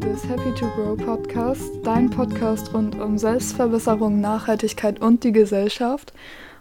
Des 0.00 0.28
Happy 0.28 0.52
to 0.54 0.66
Grow 0.74 0.96
Podcast, 0.96 1.70
dein 1.84 2.10
Podcast 2.10 2.74
rund 2.74 3.00
um 3.00 3.16
Selbstverbesserung, 3.16 4.20
Nachhaltigkeit 4.20 5.00
und 5.00 5.22
die 5.22 5.30
Gesellschaft. 5.30 6.12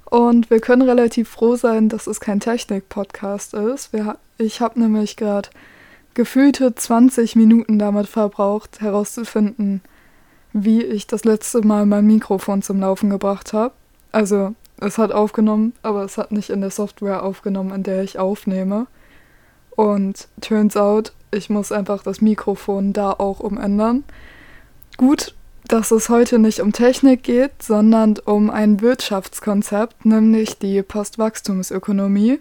Und 0.06 0.52
wir 0.52 0.60
können 0.60 0.84
relativ 0.84 1.30
froh 1.30 1.56
sein, 1.56 1.90
dass 1.90 2.06
es 2.06 2.20
kein 2.20 2.40
Technik-Podcast 2.40 3.56
ist. 3.56 3.92
Wir, 3.92 4.20
ich 4.38 4.62
habe 4.62 4.80
nämlich 4.80 5.16
gerade 5.16 5.50
gefühlte 6.14 6.76
20 6.76 7.36
Minuten 7.36 7.80
damit 7.80 8.08
verbraucht, 8.08 8.82
herauszufinden, 8.82 9.82
wie 10.52 10.84
ich 10.84 11.08
das 11.08 11.26
letzte 11.26 11.66
Mal 11.66 11.88
mein 11.88 12.06
Mikrofon 12.06 12.62
zum 12.62 12.80
Laufen 12.80 13.10
gebracht 13.10 13.52
habe. 13.52 13.74
Also, 14.12 14.54
es 14.78 15.00
hat 15.00 15.12
aufgenommen, 15.12 15.74
aber 15.82 16.04
es 16.04 16.20
hat 16.20 16.32
nicht 16.32 16.52
in 16.52 16.62
der 16.62 16.70
Software 16.72 17.24
aufgenommen, 17.24 17.74
in 17.74 17.84
der 17.84 18.04
ich 18.04 18.20
aufnehme. 18.20 18.86
Und 19.72 20.28
turns 20.40 20.78
out, 20.78 21.14
ich 21.34 21.50
muss 21.50 21.72
einfach 21.72 22.04
das 22.04 22.22
Mikrofon 22.22 22.94
da 22.94 23.12
auch 23.12 23.40
umändern. 23.40 24.04
Gut, 24.98 25.34
dass 25.68 25.92
es 25.92 26.10
heute 26.10 26.40
nicht 26.40 26.60
um 26.60 26.74
Technik 26.74 27.24
geht, 27.24 27.62
sondern 27.62 28.16
um 28.26 28.50
ein 28.50 28.82
Wirtschaftskonzept, 28.82 30.06
nämlich 30.06 30.60
die 30.60 30.84
Postwachstumsökonomie. 30.84 32.40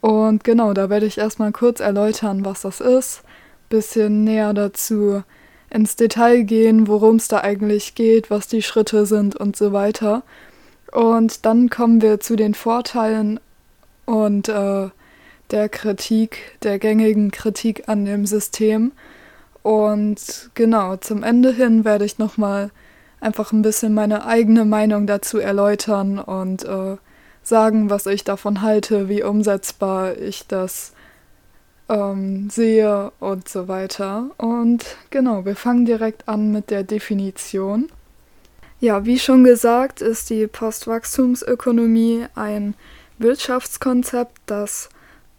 Und 0.00 0.44
genau, 0.44 0.72
da 0.72 0.88
werde 0.88 1.06
ich 1.06 1.18
erstmal 1.18 1.52
kurz 1.52 1.80
erläutern, 1.80 2.44
was 2.44 2.62
das 2.62 2.80
ist, 2.80 3.22
bisschen 3.68 4.24
näher 4.24 4.54
dazu 4.54 5.22
ins 5.68 5.96
Detail 5.96 6.42
gehen, 6.42 6.88
worum 6.88 7.16
es 7.16 7.28
da 7.28 7.40
eigentlich 7.40 7.94
geht, 7.94 8.30
was 8.30 8.48
die 8.48 8.62
Schritte 8.62 9.06
sind 9.06 9.36
und 9.36 9.56
so 9.56 9.72
weiter. 9.72 10.22
Und 10.92 11.44
dann 11.46 11.70
kommen 11.70 12.02
wir 12.02 12.18
zu 12.18 12.34
den 12.34 12.54
Vorteilen 12.54 13.38
und 14.06 14.48
äh, 14.48 14.88
der 15.52 15.68
Kritik, 15.68 16.58
der 16.62 16.78
gängigen 16.78 17.30
Kritik 17.30 17.88
an 17.88 18.04
dem 18.04 18.26
System. 18.26 18.92
Und 19.62 20.50
genau, 20.54 20.96
zum 20.96 21.22
Ende 21.22 21.52
hin 21.52 21.84
werde 21.84 22.04
ich 22.04 22.18
nochmal 22.18 22.70
einfach 23.20 23.52
ein 23.52 23.62
bisschen 23.62 23.92
meine 23.94 24.24
eigene 24.24 24.64
Meinung 24.64 25.06
dazu 25.06 25.38
erläutern 25.38 26.18
und 26.18 26.64
äh, 26.64 26.96
sagen, 27.42 27.90
was 27.90 28.06
ich 28.06 28.24
davon 28.24 28.62
halte, 28.62 29.08
wie 29.08 29.22
umsetzbar 29.22 30.16
ich 30.16 30.46
das 30.46 30.92
ähm, 31.88 32.48
sehe 32.48 33.12
und 33.20 33.48
so 33.48 33.68
weiter. 33.68 34.30
Und 34.38 34.84
genau, 35.10 35.44
wir 35.44 35.56
fangen 35.56 35.84
direkt 35.84 36.28
an 36.28 36.52
mit 36.52 36.70
der 36.70 36.84
Definition. 36.84 37.90
Ja, 38.78 39.04
wie 39.04 39.18
schon 39.18 39.44
gesagt, 39.44 40.00
ist 40.00 40.30
die 40.30 40.46
Postwachstumsökonomie 40.46 42.26
ein 42.34 42.74
Wirtschaftskonzept, 43.18 44.38
das 44.46 44.88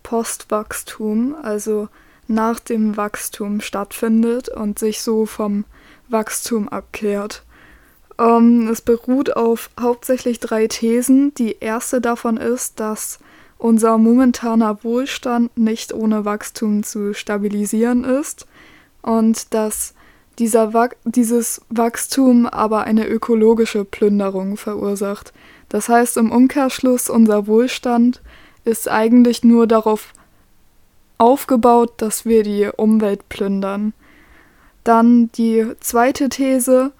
Postwachstum, 0.04 1.36
also 1.42 1.90
nach 2.28 2.60
dem 2.60 2.98
Wachstum 2.98 3.62
stattfindet 3.62 4.50
und 4.50 4.80
sich 4.80 5.02
so 5.02 5.26
vom 5.26 5.66
Wachstum 6.10 6.70
abkehrt. 6.70 7.44
Ähm, 8.20 8.68
es 8.72 8.82
beruht 8.82 9.36
auf 9.36 9.70
hauptsächlich 9.80 10.40
drei 10.40 10.68
Thesen. 10.68 11.34
Die 11.36 11.58
erste 11.60 12.02
davon 12.02 12.38
ist, 12.38 12.80
dass 12.80 13.20
unser 13.58 13.98
momentaner 13.98 14.84
Wohlstand 14.84 15.56
nicht 15.58 15.94
ohne 15.94 16.26
Wachstum 16.26 16.84
zu 16.84 17.14
stabilisieren 17.14 18.04
ist 18.04 18.48
und 19.02 19.54
dass 19.54 19.94
dieser 20.40 20.74
Wach 20.74 20.90
dieses 21.04 21.62
Wachstum 21.70 22.48
aber 22.48 22.84
eine 22.86 23.08
ökologische 23.08 23.86
Plünderung 23.86 24.58
verursacht. 24.58 25.34
Das 25.70 25.90
heißt 25.90 26.18
im 26.18 26.32
Umkehrschluss, 26.32 27.10
unser 27.10 27.48
Wohlstand 27.48 28.22
ist 28.66 28.90
eigentlich 28.90 29.44
nur 29.44 29.68
darauf 29.68 30.14
aufgebaut, 31.18 31.94
dass 31.98 32.26
wir 32.26 32.44
die 32.44 32.70
Umwelt 32.76 33.30
plündern. 33.30 33.94
Dann 34.84 35.32
die 35.34 35.66
zweite 35.80 36.30
These 36.30 36.92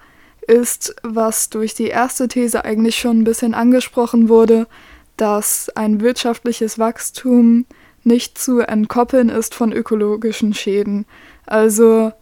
ist, 0.46 0.94
was 1.02 1.50
durch 1.50 1.74
die 1.74 1.88
erste 1.88 2.28
These 2.28 2.64
eigentlich 2.64 2.96
schon 2.96 3.20
ein 3.20 3.24
bisschen 3.24 3.54
angesprochen 3.54 4.28
wurde, 4.28 4.66
dass 5.16 5.70
ein 5.74 6.00
wirtschaftliches 6.00 6.78
Wachstum 6.78 7.66
nicht 8.04 8.38
zu 8.38 8.60
entkoppeln 8.60 9.28
ist 9.28 9.54
von 9.54 9.72
ökologischen 9.72 10.54
Schäden. 10.54 11.06
Also 11.46 12.12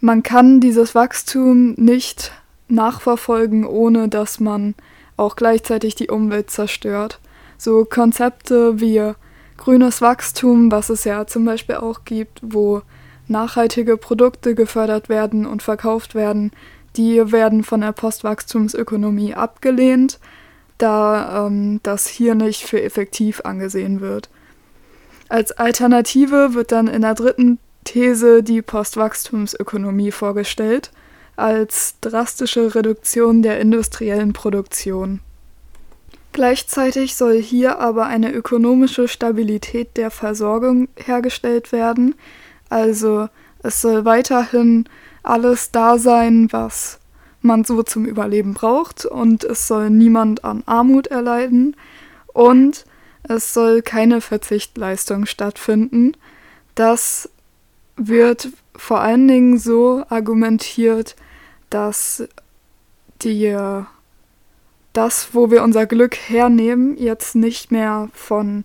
man 0.00 0.22
kann 0.22 0.60
dieses 0.60 0.94
Wachstum 0.94 1.74
nicht 1.74 2.32
nachverfolgen, 2.68 3.64
ohne 3.64 4.08
dass 4.08 4.40
man 4.40 4.74
auch 5.16 5.36
gleichzeitig 5.36 5.94
die 5.94 6.08
Umwelt 6.08 6.50
zerstört. 6.50 7.20
So 7.58 7.84
Konzepte 7.84 8.80
wie 8.80 9.12
grünes 9.56 10.00
Wachstum, 10.00 10.70
was 10.70 10.90
es 10.90 11.04
ja 11.04 11.26
zum 11.26 11.44
Beispiel 11.44 11.76
auch 11.76 12.04
gibt, 12.04 12.40
wo 12.42 12.82
nachhaltige 13.28 13.96
Produkte 13.96 14.54
gefördert 14.54 15.08
werden 15.08 15.46
und 15.46 15.62
verkauft 15.62 16.14
werden, 16.14 16.52
die 16.96 17.32
werden 17.32 17.64
von 17.64 17.80
der 17.80 17.92
Postwachstumsökonomie 17.92 19.34
abgelehnt, 19.34 20.18
da 20.78 21.46
ähm, 21.46 21.80
das 21.82 22.06
hier 22.06 22.34
nicht 22.34 22.62
für 22.62 22.82
effektiv 22.82 23.40
angesehen 23.44 24.00
wird. 24.00 24.28
Als 25.28 25.52
Alternative 25.52 26.54
wird 26.54 26.72
dann 26.72 26.86
in 26.86 27.02
der 27.02 27.14
dritten 27.14 27.58
These 27.84 28.42
die 28.42 28.62
Postwachstumsökonomie 28.62 30.12
vorgestellt, 30.12 30.90
als 31.36 31.96
drastische 32.00 32.74
Reduktion 32.74 33.42
der 33.42 33.60
industriellen 33.60 34.32
Produktion. 34.32 35.20
Gleichzeitig 36.36 37.16
soll 37.16 37.40
hier 37.40 37.78
aber 37.78 38.04
eine 38.04 38.30
ökonomische 38.30 39.08
Stabilität 39.08 39.96
der 39.96 40.10
Versorgung 40.10 40.86
hergestellt 40.94 41.72
werden, 41.72 42.14
also 42.68 43.30
es 43.62 43.80
soll 43.80 44.04
weiterhin 44.04 44.86
alles 45.22 45.70
da 45.70 45.96
sein, 45.96 46.48
was 46.50 46.98
man 47.40 47.64
so 47.64 47.82
zum 47.82 48.04
Überleben 48.04 48.52
braucht 48.52 49.06
und 49.06 49.44
es 49.44 49.66
soll 49.66 49.88
niemand 49.88 50.44
an 50.44 50.62
Armut 50.66 51.06
erleiden 51.06 51.74
und 52.34 52.84
es 53.22 53.54
soll 53.54 53.80
keine 53.80 54.20
Verzichtleistung 54.20 55.24
stattfinden. 55.24 56.18
Das 56.74 57.30
wird 57.96 58.50
vor 58.76 59.00
allen 59.00 59.26
Dingen 59.26 59.58
so 59.58 60.04
argumentiert, 60.10 61.16
dass 61.70 62.28
die 63.22 63.56
das, 64.96 65.28
wo 65.32 65.50
wir 65.50 65.62
unser 65.62 65.86
Glück 65.86 66.16
hernehmen, 66.16 66.96
jetzt 66.96 67.34
nicht 67.34 67.70
mehr 67.70 68.08
von 68.12 68.64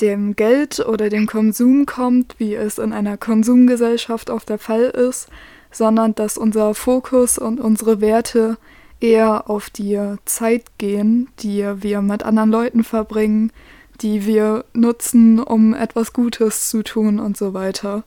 dem 0.00 0.36
Geld 0.36 0.80
oder 0.80 1.08
dem 1.08 1.26
Konsum 1.26 1.86
kommt, 1.86 2.36
wie 2.38 2.54
es 2.54 2.78
in 2.78 2.92
einer 2.92 3.16
Konsumgesellschaft 3.16 4.30
oft 4.30 4.48
der 4.48 4.58
Fall 4.58 4.84
ist, 4.84 5.28
sondern 5.70 6.14
dass 6.14 6.38
unser 6.38 6.74
Fokus 6.74 7.38
und 7.38 7.60
unsere 7.60 8.00
Werte 8.00 8.58
eher 9.00 9.48
auf 9.48 9.70
die 9.70 9.98
Zeit 10.24 10.64
gehen, 10.78 11.28
die 11.40 11.66
wir 11.76 12.02
mit 12.02 12.22
anderen 12.22 12.50
Leuten 12.50 12.84
verbringen, 12.84 13.52
die 14.00 14.26
wir 14.26 14.64
nutzen, 14.72 15.38
um 15.38 15.74
etwas 15.74 16.12
Gutes 16.12 16.68
zu 16.70 16.82
tun 16.82 17.18
und 17.18 17.36
so 17.36 17.54
weiter. 17.54 18.04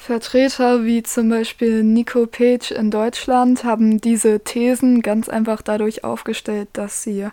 Vertreter 0.00 0.84
wie 0.86 1.02
zum 1.02 1.28
Beispiel 1.28 1.84
Nico 1.84 2.26
Page 2.26 2.70
in 2.70 2.90
Deutschland 2.90 3.64
haben 3.64 4.00
diese 4.00 4.40
Thesen 4.40 5.02
ganz 5.02 5.28
einfach 5.28 5.60
dadurch 5.60 6.04
aufgestellt, 6.04 6.70
dass 6.72 7.02
sie 7.02 7.28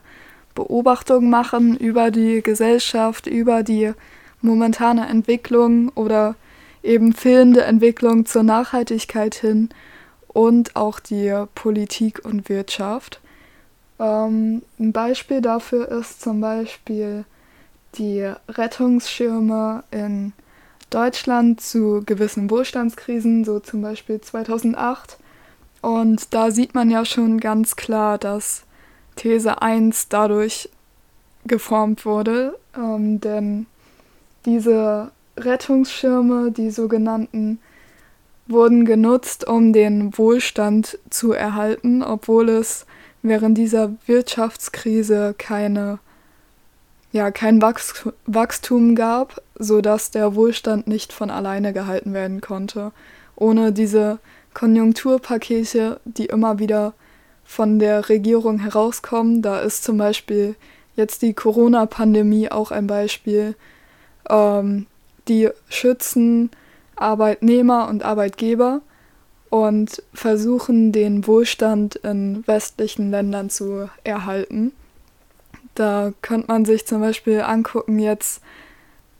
Beobachtungen 0.54 1.30
machen 1.30 1.78
über 1.78 2.12
die 2.12 2.44
Gesellschaft, 2.44 3.26
über 3.26 3.64
die 3.64 3.94
momentane 4.42 5.08
Entwicklung 5.08 5.90
oder 5.96 6.36
eben 6.84 7.14
fehlende 7.14 7.64
Entwicklung 7.64 8.26
zur 8.26 8.44
Nachhaltigkeit 8.44 9.36
hin 9.36 9.70
und 10.28 10.76
auch 10.76 11.00
die 11.00 11.46
Politik 11.56 12.26
und 12.26 12.50
Wirtschaft. 12.50 13.22
Ähm, 13.98 14.62
ein 14.78 14.92
Beispiel 14.92 15.40
dafür 15.40 15.88
ist 15.88 16.20
zum 16.22 16.42
Beispiel 16.42 17.24
die 17.98 18.30
Rettungsschirme 18.50 19.86
in 19.90 20.34
Deutschland 20.34 20.47
zu 20.90 22.04
gewissen 22.06 22.50
Wohlstandskrisen, 22.50 23.44
so 23.46 23.60
zum 23.60 23.82
Beispiel 23.82 24.22
2008. 24.22 25.18
Und 25.82 26.34
da 26.34 26.52
sieht 26.52 26.74
man 26.74 26.90
ja 26.90 27.06
schon 27.06 27.40
ganz 27.40 27.76
klar, 27.76 28.18
dass 28.18 28.64
These 29.16 29.62
1 29.62 30.10
dadurch 30.10 30.70
geformt 31.46 32.06
wurde, 32.06 32.58
ähm, 32.76 33.22
denn 33.22 33.68
diese 34.46 35.12
Rettungsschirme, 35.38 36.52
die 36.52 36.72
sogenannten, 36.72 37.60
wurden 38.48 38.86
genutzt, 38.86 39.48
um 39.48 39.74
den 39.74 40.18
Wohlstand 40.18 40.98
zu 41.10 41.34
erhalten, 41.34 42.02
obwohl 42.02 42.50
es 42.50 42.86
während 43.22 43.58
dieser 43.58 43.94
Wirtschaftskrise 44.06 45.36
keine 45.38 46.00
ja, 47.12 47.32
kein 47.32 47.62
Wachstum 47.62 48.96
gab, 48.96 49.42
sodass 49.58 50.12
der 50.12 50.36
Wohlstand 50.36 50.88
nicht 50.88 51.14
von 51.14 51.30
alleine 51.30 51.74
gehalten 51.74 52.14
werden 52.14 52.42
konnte. 52.42 52.92
Ohne 53.36 53.72
diese 53.72 54.20
Konjunkturpakete, 54.54 56.00
die 56.06 56.26
immer 56.26 56.60
wieder 56.60 56.94
von 57.44 57.80
der 57.80 58.10
Regierung 58.10 58.60
herauskommen, 58.60 59.42
da 59.42 59.60
ist 59.60 59.84
zum 59.84 59.98
Beispiel 59.98 60.56
jetzt 60.96 61.22
die 61.22 61.34
Corona-Pandemie 61.34 62.50
auch 62.52 62.72
ein 62.72 62.88
Beispiel, 62.88 63.56
ähm, 64.30 64.88
die 65.28 65.50
schützen 65.70 66.50
Arbeitnehmer 66.96 67.88
und 67.88 68.04
Arbeitgeber, 68.04 68.82
und 69.50 70.04
versuchen, 70.14 70.92
den 70.92 71.26
Wohlstand 71.28 71.96
in 71.98 72.46
westlichen 72.48 73.12
Ländern 73.12 73.50
zu 73.50 73.90
erhalten. 74.04 74.74
Da 75.78 76.12
könnte 76.24 76.48
man 76.48 76.66
sich 76.66 76.88
zum 76.88 77.02
Beispiel 77.02 77.42
angucken, 77.42 78.00
jetzt 78.00 78.42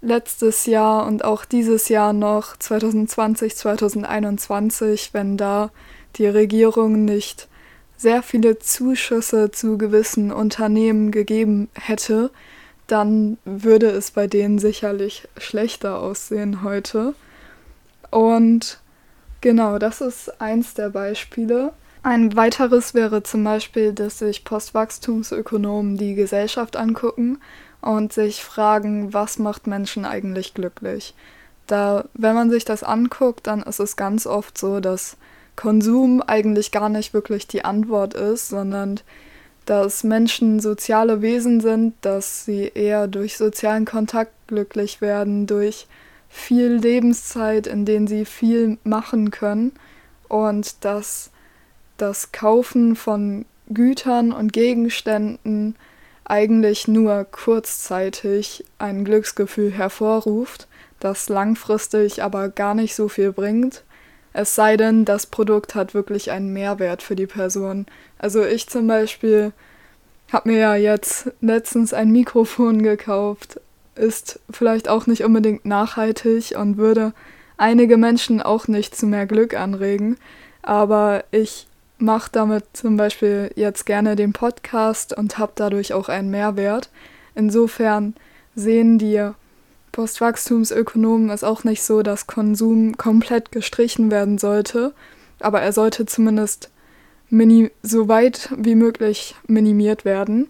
letztes 0.02 0.66
Jahr 0.66 1.06
und 1.06 1.24
auch 1.24 1.46
dieses 1.46 1.88
Jahr 1.88 2.14
noch 2.14 2.58
2020, 2.58 3.56
2021, 3.56 5.14
wenn 5.14 5.38
da 5.38 5.70
die 6.16 6.26
Regierung 6.26 7.06
nicht 7.06 7.48
sehr 7.96 8.24
viele 8.24 8.58
Zuschüsse 8.58 9.52
zu 9.52 9.78
gewissen 9.78 10.32
Unternehmen 10.32 11.12
gegeben 11.12 11.70
hätte, 11.76 12.32
dann 12.88 13.38
würde 13.46 13.92
es 13.92 14.10
bei 14.10 14.26
denen 14.26 14.58
sicherlich 14.58 15.28
schlechter 15.38 16.00
aussehen 16.00 16.64
heute. 16.64 17.14
Und 18.10 18.80
genau, 19.42 19.78
das 19.78 20.02
ist 20.02 20.42
eins 20.42 20.74
der 20.74 20.90
Beispiele. 20.90 21.72
Ein 22.08 22.38
weiteres 22.38 22.94
wäre 22.94 23.22
zum 23.22 23.44
Beispiel, 23.44 23.92
dass 23.92 24.20
sich 24.20 24.46
Postwachstumsökonomen 24.46 25.98
die 25.98 26.16
Gesellschaft 26.16 26.78
angucken 26.78 27.40
und 27.82 28.14
sich 28.14 28.42
fragen, 28.42 29.14
was 29.14 29.40
macht 29.40 29.68
Menschen 29.68 30.06
eigentlich 30.06 30.54
glücklich. 30.54 31.14
Da, 31.68 32.06
wenn 32.14 32.34
man 32.34 32.50
sich 32.50 32.64
das 32.64 32.82
anguckt, 32.82 33.46
dann 33.46 33.62
ist 33.62 33.82
es 33.82 33.98
ganz 33.98 34.26
oft 34.26 34.58
so, 34.58 34.80
dass 34.80 35.18
Konsum 35.58 36.22
eigentlich 36.22 36.72
gar 36.72 36.88
nicht 36.88 37.14
wirklich 37.14 37.46
die 37.46 37.66
Antwort 37.66 38.14
ist, 38.14 38.48
sondern 38.48 39.02
dass 39.66 40.06
Menschen 40.06 40.62
soziale 40.62 41.22
Wesen 41.22 41.60
sind, 41.60 41.94
dass 42.00 42.46
sie 42.46 42.72
eher 42.74 43.08
durch 43.10 43.36
sozialen 43.36 43.84
Kontakt 43.84 44.32
glücklich 44.48 45.02
werden, 45.02 45.46
durch 45.46 45.88
viel 46.30 46.72
Lebenszeit, 46.72 47.68
in 47.68 47.84
denen 47.84 48.08
sie 48.08 48.24
viel 48.24 48.78
machen 48.86 49.30
können 49.30 49.74
und 50.30 50.86
dass 50.86 51.32
das 51.98 52.32
Kaufen 52.32 52.96
von 52.96 53.46
Gütern 53.70 54.32
und 54.32 54.54
Gegenständen 54.54 55.76
eigentlich 56.26 56.88
nur 56.88 57.26
kurzzeitig 57.26 58.66
ein 58.80 59.06
Glücksgefühl 59.06 59.72
hervorruft, 59.72 60.68
das 61.00 61.30
langfristig 61.30 62.24
aber 62.24 62.50
gar 62.50 62.74
nicht 62.74 62.96
so 62.96 63.08
viel 63.08 63.32
bringt. 63.32 63.84
Es 64.34 64.56
sei 64.56 64.78
denn, 64.78 65.06
das 65.06 65.26
Produkt 65.26 65.74
hat 65.74 65.94
wirklich 65.94 66.32
einen 66.32 66.54
Mehrwert 66.54 67.02
für 67.02 67.16
die 67.16 67.28
Person. 67.28 67.86
Also 68.20 68.46
ich 68.46 68.68
zum 68.68 68.88
Beispiel 68.88 69.52
habe 70.32 70.50
mir 70.50 70.60
ja 70.60 70.76
jetzt 70.76 71.32
letztens 71.42 71.94
ein 71.94 72.12
Mikrofon 72.12 72.84
gekauft, 72.84 73.60
ist 73.96 74.40
vielleicht 74.50 74.90
auch 74.90 75.08
nicht 75.08 75.24
unbedingt 75.24 75.66
nachhaltig 75.66 76.56
und 76.58 76.78
würde 76.78 77.14
einige 77.58 77.98
Menschen 77.98 78.42
auch 78.42 78.68
nicht 78.68 78.96
zu 78.96 79.08
mehr 79.08 79.26
Glück 79.26 79.56
anregen, 79.56 80.18
aber 80.62 81.24
ich 81.32 81.68
mache 81.98 82.30
damit 82.32 82.66
zum 82.74 82.98
Beispiel 82.98 83.52
jetzt 83.56 83.86
gerne 83.86 84.16
den 84.16 84.34
Podcast 84.34 85.18
und 85.18 85.38
habe 85.38 85.54
dadurch 85.56 85.94
auch 85.94 86.10
einen 86.10 86.30
Mehrwert. 86.30 86.90
Insofern 87.36 88.16
sehen 88.56 88.98
die 89.00 89.32
Postwachstumsökonomen 89.92 91.30
es 91.30 91.44
auch 91.44 91.64
nicht 91.64 91.82
so, 91.84 92.04
dass 92.04 92.28
Konsum 92.28 92.98
komplett 92.98 93.52
gestrichen 93.52 94.12
werden 94.12 94.38
sollte, 94.38 94.94
aber 95.40 95.62
er 95.62 95.74
sollte 95.74 96.06
zumindest 96.06 96.70
so 97.84 98.08
weit 98.08 98.50
wie 98.56 98.76
möglich 98.76 99.36
minimiert 99.48 100.06
werden. 100.06 100.48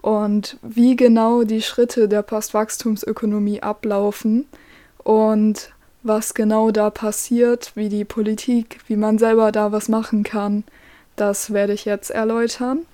Und 0.00 0.58
wie 0.62 0.94
genau 0.94 1.42
die 1.42 1.62
Schritte 1.62 2.08
der 2.08 2.22
Postwachstumsökonomie 2.22 3.62
ablaufen 3.62 4.46
und 5.02 5.72
was 6.02 6.34
genau 6.34 6.70
da 6.70 6.90
passiert, 6.90 7.72
wie 7.74 7.88
die 7.88 8.04
Politik, 8.04 8.78
wie 8.86 8.96
man 8.96 9.18
selber 9.18 9.50
da 9.50 9.72
was 9.72 9.88
machen 9.88 10.22
kann, 10.22 10.64
das 11.20 11.52
werde 11.52 11.72
ich 11.72 11.84
jetzt 11.84 12.10
erläutern. 12.10 12.86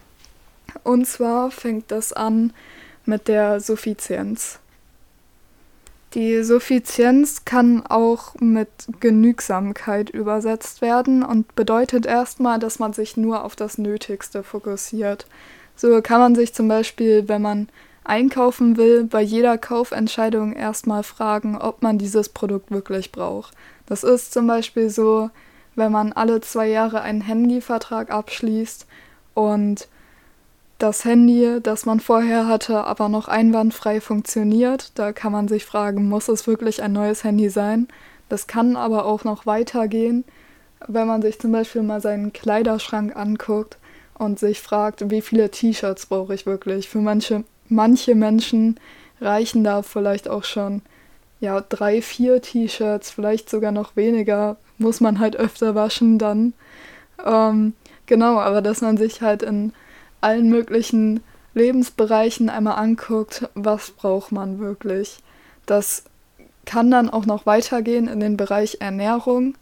Und 0.82 1.06
zwar 1.06 1.50
fängt 1.50 1.90
das 1.90 2.12
an 2.12 2.52
mit 3.04 3.28
der 3.28 3.60
Suffizienz. 3.60 4.58
Die 6.14 6.44
Suffizienz 6.44 7.44
kann 7.44 7.84
auch 7.86 8.36
mit 8.36 8.68
Genügsamkeit 9.00 10.10
übersetzt 10.10 10.80
werden 10.80 11.24
und 11.24 11.56
bedeutet 11.56 12.06
erstmal, 12.06 12.60
dass 12.60 12.78
man 12.78 12.92
sich 12.92 13.16
nur 13.16 13.44
auf 13.44 13.56
das 13.56 13.78
Nötigste 13.78 14.44
fokussiert. 14.44 15.26
So 15.74 16.00
kann 16.02 16.20
man 16.20 16.34
sich 16.36 16.54
zum 16.54 16.68
Beispiel, 16.68 17.28
wenn 17.28 17.42
man 17.42 17.68
einkaufen 18.04 18.76
will, 18.76 19.04
bei 19.04 19.22
jeder 19.22 19.58
Kaufentscheidung 19.58 20.52
erstmal 20.52 21.02
fragen, 21.02 21.56
ob 21.56 21.82
man 21.82 21.98
dieses 21.98 22.28
Produkt 22.28 22.70
wirklich 22.70 23.10
braucht. 23.10 23.52
Das 23.86 24.04
ist 24.04 24.32
zum 24.32 24.46
Beispiel 24.46 24.90
so, 24.90 25.30
wenn 25.76 25.92
man 25.92 26.12
alle 26.12 26.40
zwei 26.40 26.68
Jahre 26.68 27.02
einen 27.02 27.20
Handyvertrag 27.20 28.10
abschließt 28.10 28.86
und 29.34 29.88
das 30.78 31.04
Handy, 31.04 31.60
das 31.62 31.86
man 31.86 32.00
vorher 32.00 32.46
hatte, 32.46 32.84
aber 32.84 33.08
noch 33.08 33.28
einwandfrei 33.28 34.00
funktioniert. 34.00 34.92
Da 34.96 35.12
kann 35.12 35.32
man 35.32 35.48
sich 35.48 35.64
fragen, 35.64 36.08
muss 36.08 36.28
es 36.28 36.46
wirklich 36.46 36.82
ein 36.82 36.92
neues 36.92 37.24
Handy 37.24 37.48
sein? 37.48 37.88
Das 38.28 38.46
kann 38.46 38.76
aber 38.76 39.04
auch 39.04 39.24
noch 39.24 39.46
weitergehen, 39.46 40.24
wenn 40.86 41.06
man 41.06 41.22
sich 41.22 41.38
zum 41.38 41.52
Beispiel 41.52 41.82
mal 41.82 42.00
seinen 42.00 42.32
Kleiderschrank 42.32 43.14
anguckt 43.16 43.78
und 44.18 44.38
sich 44.38 44.60
fragt, 44.60 45.10
wie 45.10 45.20
viele 45.20 45.50
T-Shirts 45.50 46.06
brauche 46.06 46.34
ich 46.34 46.46
wirklich. 46.46 46.88
Für 46.88 46.98
manche, 46.98 47.44
manche 47.68 48.14
Menschen 48.14 48.78
reichen 49.20 49.64
da 49.64 49.82
vielleicht 49.82 50.28
auch 50.28 50.44
schon 50.44 50.82
ja, 51.40 51.60
drei, 51.60 52.02
vier 52.02 52.40
T-Shirts, 52.42 53.10
vielleicht 53.10 53.50
sogar 53.50 53.72
noch 53.72 53.96
weniger, 53.96 54.56
muss 54.78 55.00
man 55.00 55.18
halt 55.18 55.36
öfter 55.36 55.74
waschen 55.74 56.18
dann. 56.18 56.54
Ähm, 57.24 57.74
genau, 58.06 58.38
aber 58.38 58.62
dass 58.62 58.80
man 58.80 58.96
sich 58.96 59.22
halt 59.22 59.42
in 59.42 59.72
allen 60.20 60.48
möglichen 60.48 61.20
Lebensbereichen 61.54 62.50
einmal 62.50 62.78
anguckt, 62.78 63.48
was 63.54 63.90
braucht 63.90 64.32
man 64.32 64.58
wirklich. 64.58 65.18
Das 65.66 66.04
kann 66.64 66.90
dann 66.90 67.10
auch 67.10 67.26
noch 67.26 67.46
weitergehen 67.46 68.08
in 68.08 68.20
den 68.20 68.36
Bereich 68.36 68.78
Ernährung, 68.80 69.54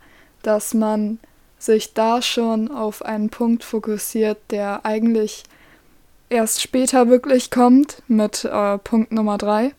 dass 0.42 0.74
man 0.74 1.18
sich 1.58 1.94
da 1.94 2.22
schon 2.22 2.70
auf 2.70 3.04
einen 3.04 3.30
Punkt 3.30 3.62
fokussiert, 3.62 4.38
der 4.50 4.84
eigentlich 4.84 5.44
erst 6.28 6.62
später 6.62 7.08
wirklich 7.08 7.50
kommt 7.50 8.02
mit 8.08 8.44
äh, 8.44 8.78
Punkt 8.78 9.12
Nummer 9.12 9.38
3. 9.38 9.72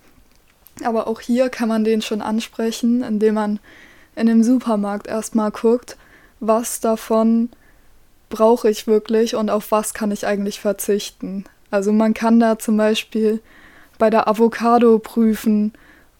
Aber 0.83 1.07
auch 1.07 1.19
hier 1.19 1.49
kann 1.49 1.67
man 1.67 1.83
den 1.83 2.01
schon 2.01 2.21
ansprechen, 2.21 3.03
indem 3.03 3.35
man 3.35 3.59
in 4.15 4.27
dem 4.27 4.43
Supermarkt 4.43 5.07
erstmal 5.07 5.51
guckt, 5.51 5.97
was 6.39 6.79
davon 6.79 7.49
brauche 8.29 8.69
ich 8.69 8.87
wirklich 8.87 9.35
und 9.35 9.49
auf 9.49 9.71
was 9.71 9.93
kann 9.93 10.11
ich 10.11 10.25
eigentlich 10.25 10.59
verzichten. 10.59 11.45
Also 11.71 11.91
man 11.91 12.13
kann 12.13 12.39
da 12.39 12.59
zum 12.59 12.77
Beispiel 12.77 13.41
bei 13.97 14.09
der 14.09 14.27
Avocado 14.27 14.99
prüfen, 14.99 15.73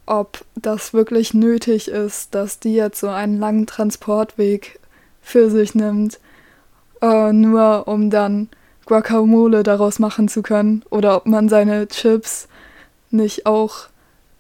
ob 0.06 0.46
das 0.56 0.94
wirklich 0.94 1.34
nötig 1.34 1.88
ist, 1.88 2.36
dass 2.36 2.60
die 2.60 2.74
jetzt 2.74 3.00
so 3.00 3.10
einen 3.10 3.40
langen 3.40 3.68
Transportweg 3.68 4.80
für 5.22 5.50
sich 5.50 5.76
nimmt, 5.76 6.20
äh, 7.02 7.32
nur 7.32 7.88
um 7.88 8.10
dann 8.10 8.50
Guacamole 8.86 9.64
daraus 9.64 10.00
machen 10.00 10.28
zu 10.28 10.42
können. 10.42 10.84
Oder 10.90 11.16
ob 11.18 11.26
man 11.26 11.50
seine 11.50 11.88
Chips 11.88 12.48
nicht 13.12 13.46
auch 13.46 13.88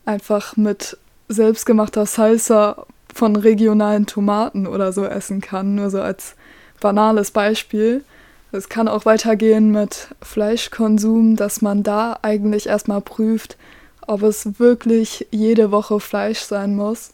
einfach 0.06 0.58
mit 0.58 0.98
selbstgemachter 1.30 2.06
Salsa 2.06 2.86
von 3.13 3.36
regionalen 3.36 4.05
Tomaten 4.05 4.67
oder 4.67 4.91
so 4.91 5.05
essen 5.05 5.39
kann, 5.39 5.75
nur 5.75 5.89
so 5.89 6.01
als 6.01 6.36
banales 6.82 7.32
Beispiel. 7.32 8.03
Es 8.51 8.70
kann 8.70 8.88
auch 8.88 9.05
weitergehen 9.05 9.72
mit 9.72 10.10
Fleischkonsum, 10.22 11.36
dass 11.36 11.62
man 11.62 11.84
da 11.84 12.20
eigentlich 12.22 12.67
erstmal 12.67 13.01
prüft, 13.01 13.58
ob 14.05 14.24
es 14.24 14.60
wirklich 14.60 15.27
jede 15.32 15.72
Woche 15.72 16.00
Fleisch 16.00 16.39
sein 16.39 16.75
muss. 16.75 17.12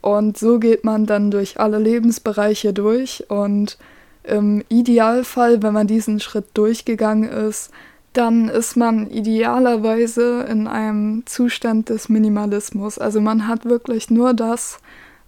Und 0.00 0.38
so 0.38 0.58
geht 0.58 0.84
man 0.84 1.06
dann 1.06 1.30
durch 1.30 1.58
alle 1.58 1.78
Lebensbereiche 1.78 2.72
durch 2.72 3.24
und 3.28 3.78
im 4.22 4.64
Idealfall, 4.68 5.62
wenn 5.62 5.72
man 5.72 5.86
diesen 5.86 6.20
Schritt 6.20 6.46
durchgegangen 6.54 7.28
ist, 7.28 7.70
dann 8.12 8.48
ist 8.48 8.76
man 8.76 9.10
idealerweise 9.10 10.46
in 10.48 10.66
einem 10.66 11.24
Zustand 11.26 11.90
des 11.90 12.08
Minimalismus. 12.08 12.98
Also 12.98 13.20
man 13.20 13.46
hat 13.46 13.64
wirklich 13.64 14.10
nur 14.10 14.34
das, 14.34 14.78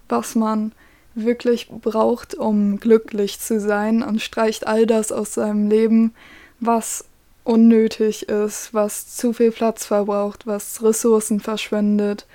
was 0.09 0.35
man 0.35 0.73
wirklich 1.15 1.69
braucht, 1.69 2.35
um 2.35 2.79
glücklich 2.79 3.41
zu 3.41 3.61
sein 3.61 4.03
und 4.03 4.23
streicht 4.23 4.67
all 4.67 4.87
das 4.87 5.13
aus 5.13 5.35
seinem 5.35 5.69
Leben, 5.69 6.15
was 6.61 7.05
unnötig 7.45 8.29
ist, 8.29 8.75
was 8.75 9.17
zu 9.17 9.33
viel 9.33 9.51
Platz 9.51 9.87
verbraucht, 9.87 10.47
was 10.47 10.83
Ressourcen 10.83 11.41
verschwendet 11.41 12.27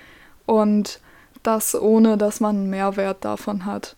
und 0.46 1.00
das 1.44 1.80
ohne, 1.80 2.18
dass 2.18 2.40
man 2.40 2.56
einen 2.56 2.70
Mehrwert 2.70 3.24
davon 3.24 3.66
hat. 3.66 3.96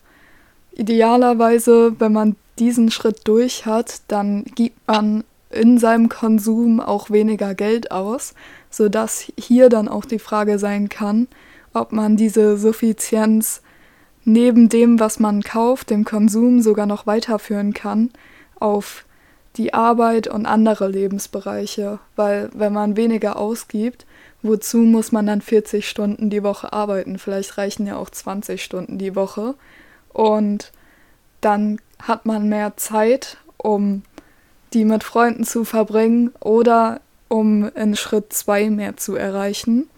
Idealerweise, 0.72 1.98
wenn 1.98 2.12
man 2.12 2.36
diesen 2.58 2.90
Schritt 2.90 3.20
durch 3.24 3.66
hat, 3.66 4.02
dann 4.08 4.44
gibt 4.44 4.86
man 4.86 5.24
in 5.50 5.78
seinem 5.78 6.08
Konsum 6.08 6.80
auch 6.80 7.10
weniger 7.10 7.54
Geld 7.54 7.90
aus, 7.90 8.34
sodass 8.70 9.32
hier 9.38 9.68
dann 9.68 9.88
auch 9.88 10.04
die 10.04 10.18
Frage 10.18 10.58
sein 10.58 10.88
kann, 10.88 11.28
ob 11.72 11.92
man 11.92 12.16
diese 12.16 12.58
Suffizienz 12.58 13.62
neben 14.26 14.68
dem, 14.68 15.00
was 15.00 15.20
man 15.20 15.42
kauft, 15.42 15.90
dem 15.90 16.04
Konsum 16.04 16.60
sogar 16.60 16.84
noch 16.84 17.06
weiterführen 17.06 17.72
kann 17.72 18.10
auf 18.58 19.04
die 19.56 19.72
Arbeit 19.72 20.26
und 20.28 20.44
andere 20.44 20.88
Lebensbereiche, 20.88 21.98
weil 22.16 22.50
wenn 22.52 22.72
man 22.72 22.96
weniger 22.96 23.38
ausgibt, 23.38 24.04
wozu 24.42 24.78
muss 24.78 25.12
man 25.12 25.26
dann 25.26 25.40
40 25.40 25.88
Stunden 25.88 26.28
die 26.28 26.42
Woche 26.42 26.72
arbeiten? 26.72 27.18
Vielleicht 27.18 27.56
reichen 27.56 27.86
ja 27.86 27.96
auch 27.96 28.10
20 28.10 28.62
Stunden 28.62 28.98
die 28.98 29.16
Woche 29.16 29.54
und 30.12 30.72
dann 31.40 31.80
hat 32.02 32.26
man 32.26 32.48
mehr 32.48 32.76
Zeit, 32.76 33.38
um 33.56 34.02
die 34.72 34.84
mit 34.84 35.04
Freunden 35.04 35.44
zu 35.44 35.64
verbringen 35.64 36.32
oder 36.40 37.00
um 37.28 37.70
in 37.74 37.96
Schritt 37.96 38.32
2 38.32 38.70
mehr 38.70 38.96
zu 38.96 39.14
erreichen. 39.14 39.88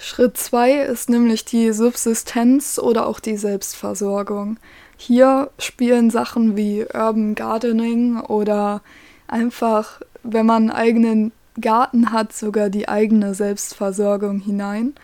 Schritt 0.00 0.36
2 0.36 0.82
ist 0.82 1.10
nämlich 1.10 1.44
die 1.44 1.72
Subsistenz 1.72 2.78
oder 2.78 3.06
auch 3.06 3.18
die 3.18 3.36
Selbstversorgung. 3.36 4.58
Hier 4.96 5.50
spielen 5.58 6.10
Sachen 6.10 6.56
wie 6.56 6.84
Urban 6.84 7.34
Gardening 7.34 8.20
oder 8.20 8.80
einfach, 9.26 10.00
wenn 10.22 10.46
man 10.46 10.70
einen 10.70 10.70
eigenen 10.70 11.32
Garten 11.60 12.12
hat, 12.12 12.32
sogar 12.32 12.70
die 12.70 12.88
eigene 12.88 13.34
Selbstversorgung 13.34 14.38
hinein. 14.38 14.94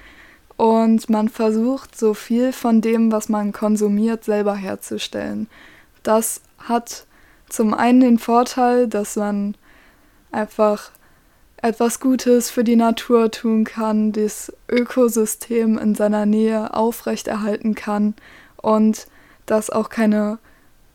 Und 0.56 1.10
man 1.10 1.28
versucht, 1.28 1.98
so 1.98 2.14
viel 2.14 2.52
von 2.52 2.80
dem, 2.80 3.10
was 3.10 3.28
man 3.28 3.52
konsumiert, 3.52 4.22
selber 4.22 4.54
herzustellen. 4.54 5.48
Das 6.04 6.40
hat 6.58 7.06
zum 7.48 7.74
einen 7.74 7.98
den 7.98 8.18
Vorteil, 8.18 8.86
dass 8.86 9.16
man 9.16 9.56
einfach 10.30 10.92
etwas 11.64 11.98
Gutes 11.98 12.50
für 12.50 12.62
die 12.62 12.76
Natur 12.76 13.30
tun 13.30 13.64
kann, 13.64 14.12
das 14.12 14.52
Ökosystem 14.70 15.78
in 15.78 15.94
seiner 15.94 16.26
Nähe 16.26 16.74
aufrechterhalten 16.74 17.74
kann 17.74 18.12
und 18.58 19.06
dass 19.46 19.70
auch 19.70 19.88
keine 19.88 20.38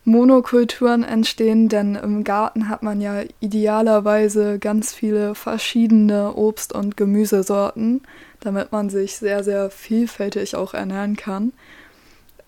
Monokulturen 0.06 1.04
entstehen, 1.04 1.70
denn 1.70 1.96
im 1.96 2.24
Garten 2.24 2.70
hat 2.70 2.84
man 2.84 3.02
ja 3.02 3.24
idealerweise 3.40 4.60
ganz 4.60 4.94
viele 4.94 5.34
verschiedene 5.34 6.36
Obst- 6.36 6.74
und 6.74 6.96
Gemüsesorten, 6.96 8.02
damit 8.40 8.72
man 8.72 8.92
sich 8.92 9.18
sehr, 9.18 9.44
sehr 9.44 9.72
vielfältig 9.72 10.56
auch 10.56 10.76
ernähren 10.76 11.16
kann. 11.16 11.52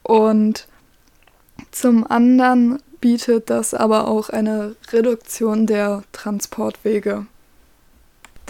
Und 0.03 0.67
zum 1.71 2.05
anderen 2.05 2.77
bietet 2.99 3.49
das 3.49 3.73
aber 3.73 4.07
auch 4.07 4.29
eine 4.29 4.75
Reduktion 4.91 5.65
der 5.65 6.03
Transportwege. 6.11 7.25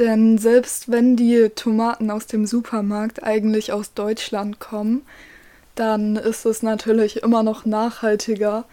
Denn 0.02 0.40
selbst 0.40 0.92
wenn 0.92 1.16
die 1.16 1.50
Tomaten 1.54 2.10
aus 2.10 2.26
dem 2.26 2.48
Supermarkt 2.48 3.22
eigentlich 3.24 3.72
aus 3.72 3.94
Deutschland 3.94 4.60
kommen, 4.60 5.04
dann 5.76 6.16
ist 6.16 6.44
es 6.48 6.64
natürlich 6.64 7.22
immer 7.22 7.44
noch 7.44 7.66
nachhaltiger, 7.66 8.66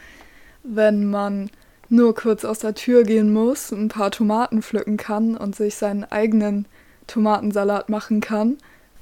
wenn 0.62 1.10
man 1.10 1.50
nur 1.90 2.14
kurz 2.14 2.46
aus 2.46 2.60
der 2.60 2.74
Tür 2.74 3.02
gehen 3.02 3.30
muss, 3.30 3.72
ein 3.72 3.88
paar 3.88 4.10
Tomaten 4.10 4.62
pflücken 4.62 4.96
kann 4.96 5.36
und 5.36 5.54
sich 5.54 5.74
seinen 5.74 6.04
eigenen 6.04 6.64
Tomatensalat 7.06 7.90
machen 7.90 8.22
kann, 8.22 8.56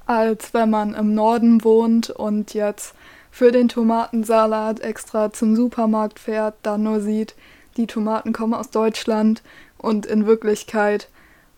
als 0.04 0.52
wenn 0.52 0.68
man 0.68 0.95
im 0.95 1.14
Norden 1.14 1.62
wohnt 1.62 2.11
und 2.11 2.54
jetzt 2.54 2.97
für 3.30 3.52
den 3.52 3.68
Tomatensalat 3.68 4.80
extra 4.80 5.33
zum 5.33 5.54
Supermarkt 5.54 6.18
fährt, 6.18 6.56
dann 6.64 6.83
nur 6.83 7.00
sieht, 7.00 7.37
die 7.76 7.87
Tomaten 7.87 8.33
kommen 8.33 8.54
aus 8.54 8.71
Deutschland 8.71 9.42
und 9.78 10.06
in 10.06 10.26
Wirklichkeit 10.26 11.09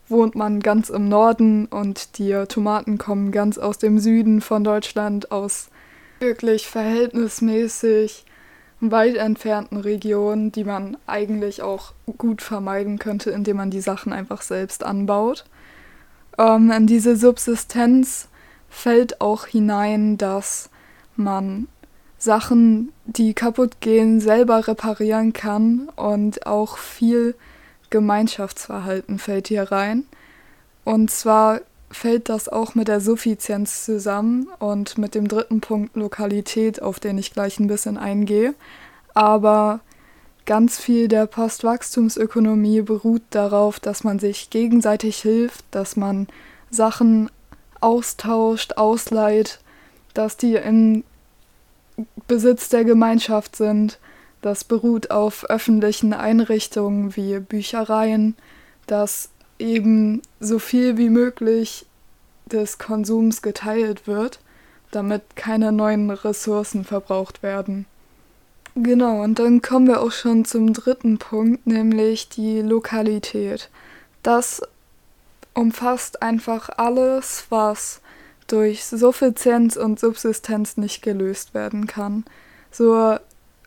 wohnt 0.09 0.35
man 0.35 0.61
ganz 0.61 0.91
im 0.91 1.09
Norden 1.09 1.67
und 1.67 2.19
die 2.19 2.45
Tomaten 2.49 2.99
kommen 2.99 3.33
ganz 3.33 3.59
aus 3.59 3.79
dem 3.79 3.99
Süden 3.99 4.41
von 4.41 4.65
Deutschland, 4.65 5.31
aus 5.31 5.69
wirklich 6.21 6.67
verhältnismäßig 6.67 8.25
weit 8.81 9.17
entfernten 9.17 9.79
Regionen, 9.79 10.53
die 10.53 10.65
man 10.65 10.97
eigentlich 11.07 11.63
auch 11.63 11.93
gut 12.17 12.43
vermeiden 12.43 12.99
könnte, 12.99 13.31
indem 13.31 13.57
man 13.57 13.71
die 13.71 13.81
Sachen 13.81 14.13
einfach 14.13 14.43
selbst 14.43 14.85
anbaut. 14.85 15.45
Ähm, 16.39 16.71
in 16.71 16.87
diese 16.87 17.17
Subsistenz 17.17 18.29
fällt 18.69 19.21
auch 19.21 19.47
hinein, 19.47 20.17
dass 20.17 20.71
man 21.17 21.67
Sachen, 22.19 22.93
die 23.07 23.35
kaputt 23.35 23.81
gehen, 23.81 24.21
selber 24.21 24.67
reparieren 24.67 25.33
kann 25.33 25.89
und 25.97 26.47
auch 26.47 26.79
viel 26.79 27.35
Gemeinschaftsverhalten 27.91 29.19
fällt 29.19 29.49
hier 29.49 29.71
rein. 29.71 30.05
Und 30.85 31.11
zwar 31.11 31.61
fällt 31.91 32.29
das 32.29 32.49
auch 32.49 32.75
mit 32.75 32.89
der 32.89 33.01
Suffizienz 33.01 33.85
zusammen 33.85 34.49
und 34.59 34.99
mit 34.99 35.15
dem 35.15 35.29
dritten 35.29 35.61
Punkt 35.61 35.97
Lokalität, 35.97 36.83
auf 36.83 37.01
den 37.01 37.19
ich 37.19 37.33
gleich 37.33 37.59
ein 37.59 37.67
bisschen 37.67 37.97
eingehe. 37.97 38.55
Aber 39.15 39.81
ganz 40.47 40.79
viel 40.79 41.09
der 41.09 41.27
Postwachstumsökonomie 41.27 42.83
beruht 42.83 43.23
darauf, 43.31 43.81
dass 43.81 44.05
man 44.05 44.19
sich 44.19 44.51
gegenseitig 44.51 45.19
hilft, 45.19 45.65
dass 45.71 45.97
man 45.97 46.27
Sachen 46.71 47.31
austauscht, 47.81 48.75
ausleiht, 48.77 49.61
dass 50.15 50.37
die 50.37 50.55
im 50.55 51.05
Besitz 52.27 52.69
der 52.69 52.85
Gemeinschaft 52.85 53.57
sind. 53.57 53.99
Das 54.43 54.65
beruht 54.65 55.11
auf 55.11 55.45
öffentlichen 55.51 56.13
Einrichtungen 56.13 57.17
wie 57.17 57.41
Büchereien, 57.41 58.37
dass 58.87 59.31
eben 59.59 60.23
so 60.41 60.59
viel 60.59 60.97
wie 60.97 61.11
möglich 61.11 61.87
des 62.47 62.79
Konsums 62.79 63.43
geteilt 63.43 64.07
wird, 64.07 64.41
damit 64.91 65.23
keine 65.37 65.73
neuen 65.73 66.11
Ressourcen 66.11 66.85
verbraucht 66.85 67.43
werden. 67.43 67.87
Genau, 68.75 69.23
und 69.23 69.41
dann 69.41 69.61
kommen 69.61 69.89
wir 69.89 70.01
auch 70.01 70.13
schon 70.13 70.45
zum 70.45 70.73
dritten 70.73 71.19
Punkt, 71.19 71.67
nämlich 71.67 72.29
die 72.29 72.61
Lokalität. 72.61 73.71
Das 74.23 74.63
umfasst 75.53 76.23
einfach 76.23 76.71
alles, 76.77 77.47
was 77.51 78.01
durch 78.47 78.85
Suffizienz 78.87 79.77
und 79.77 79.99
Subsistenz 79.99 80.77
nicht 80.77 81.03
gelöst 81.03 81.55
werden 81.55 81.87
kann. 81.89 82.25
So 82.71 83.17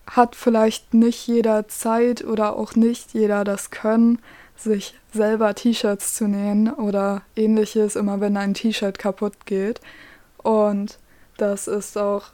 hat 0.06 0.36
vielleicht 0.36 0.94
nicht 0.94 1.26
jeder 1.26 1.68
Zeit 1.68 2.24
oder 2.24 2.56
auch 2.56 2.74
nicht 2.74 3.14
jeder 3.14 3.44
das 3.44 3.70
Können, 3.70 4.18
sich 4.56 4.94
selber 5.12 5.54
T-Shirts 5.54 6.14
zu 6.14 6.28
nähen 6.28 6.72
oder 6.72 7.22
ähnliches, 7.36 7.96
immer 7.96 8.20
wenn 8.20 8.36
ein 8.36 8.54
T-Shirt 8.54 8.98
kaputt 8.98 9.46
geht. 9.46 9.80
Und 10.38 10.98
das 11.36 11.66
ist 11.66 11.96
auch 11.98 12.24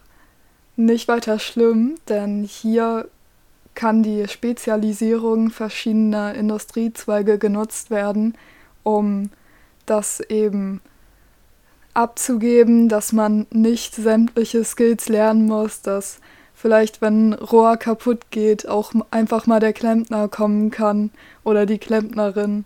nicht 0.77 1.09
weiter 1.09 1.39
schlimm, 1.39 1.97
denn 2.09 2.45
hier 2.45 3.09
kann 3.75 4.03
die 4.03 4.27
Spezialisierung 4.29 5.51
verschiedener 5.51 6.35
Industriezweige 6.35 7.39
genutzt 7.39 7.91
werden, 7.91 8.37
um 8.83 9.31
das 9.87 10.21
eben 10.21 10.81
abzugeben, 11.95 12.89
dass 12.89 13.13
man 13.13 13.47
nicht 13.51 13.95
sämtliche 13.95 14.65
Skills 14.65 15.09
lernen 15.09 15.47
muss, 15.47 15.83
dass 15.83 16.21
vielleicht, 16.59 17.01
wenn 17.01 17.33
Rohr 17.35 17.77
kaputt 17.77 18.31
geht, 18.31 18.69
auch 18.69 18.93
einfach 19.11 19.47
mal 19.47 19.61
der 19.61 19.73
Klempner 19.73 20.27
kommen 20.29 20.73
kann 20.73 21.11
oder 21.45 21.67
die 21.67 21.79
Klempnerin 21.79 22.65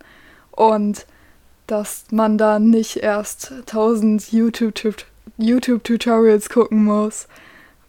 und 0.51 1.05
dass 1.67 2.07
man 2.11 2.39
da 2.39 2.59
nicht 2.59 2.97
erst 2.97 3.53
tausend 3.67 4.33
YouTube-Tutorials 4.33 6.49
gucken 6.49 6.85
muss, 6.85 7.29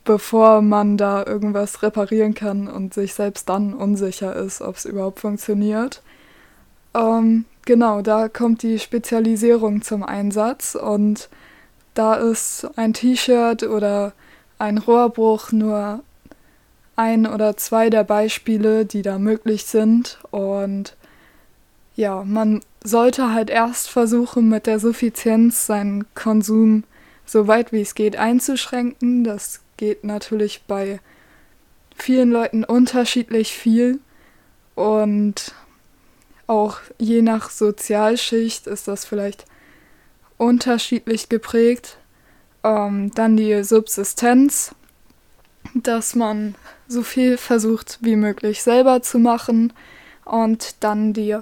bevor 0.03 0.62
man 0.62 0.98
da 0.98 1.25
irgendwas 1.25 1.81
reparieren 1.81 2.33
kann 2.33 2.67
und 2.67 2.93
sich 2.93 3.13
selbst 3.13 3.48
dann 3.48 3.74
unsicher 3.74 4.36
ist, 4.36 4.62
ob 4.62 4.75
es 4.75 4.83
überhaupt 4.83 5.22
funktioniert. 5.22 6.01
Ähm, 6.93 7.45
genau, 7.65 8.01
da 8.01 8.27
kommt 8.27 8.62
die 8.62 8.77
Spezialisierung 8.77 9.81
zum 9.81 10.03
Einsatz 10.03 10.75
und 10.75 11.29
da 11.93 12.15
ist 12.15 12.67
ein 12.75 12.93
T-Shirt 12.93 13.63
oder 13.63 14.12
ein 14.63 14.77
Rohrbruch 14.77 15.51
nur 15.51 16.03
ein 16.96 17.27
oder 17.27 17.58
zwei 17.58 17.89
der 17.89 18.05
Beispiele, 18.05 18.86
die 18.86 19.01
da 19.01 19.20
möglich 19.20 19.65
sind. 19.65 20.20
Und 20.32 20.96
ja, 21.98 22.24
man 22.24 22.62
sollte 22.82 23.34
halt 23.34 23.50
erst 23.50 23.89
versuchen, 23.89 24.48
mit 24.48 24.65
der 24.65 24.79
Suffizienz 24.79 25.65
seinen 25.65 26.05
Konsum 26.15 26.86
so 27.25 27.48
weit 27.48 27.74
wie 27.74 27.82
es 27.82 27.93
geht 27.93 28.15
einzuschränken. 28.15 29.25
Das 29.25 29.60
geht 29.75 30.05
natürlich 30.05 30.63
bei 30.65 31.01
vielen 31.98 32.32
Leuten 32.32 32.63
unterschiedlich 32.63 33.51
viel. 33.51 34.00
Und 34.75 35.53
auch 36.48 36.77
je 37.00 37.22
nach 37.22 37.50
Sozialschicht 37.50 38.67
ist 38.67 38.88
das 38.88 39.03
vielleicht 39.03 39.43
unterschiedlich 40.38 41.27
geprägt. 41.27 41.98
Ähm, 42.63 43.12
dann 43.15 43.38
die 43.38 43.63
Subsistenz, 43.63 44.74
dass 45.74 46.15
man 46.15 46.55
so 46.88 47.03
viel 47.03 47.38
versucht 47.38 48.00
wie 48.01 48.15
möglich 48.15 48.63
selber 48.63 49.01
zu 49.01 49.20
machen. 49.20 49.74
Und 50.25 50.75
dann 50.82 51.13
die 51.13 51.38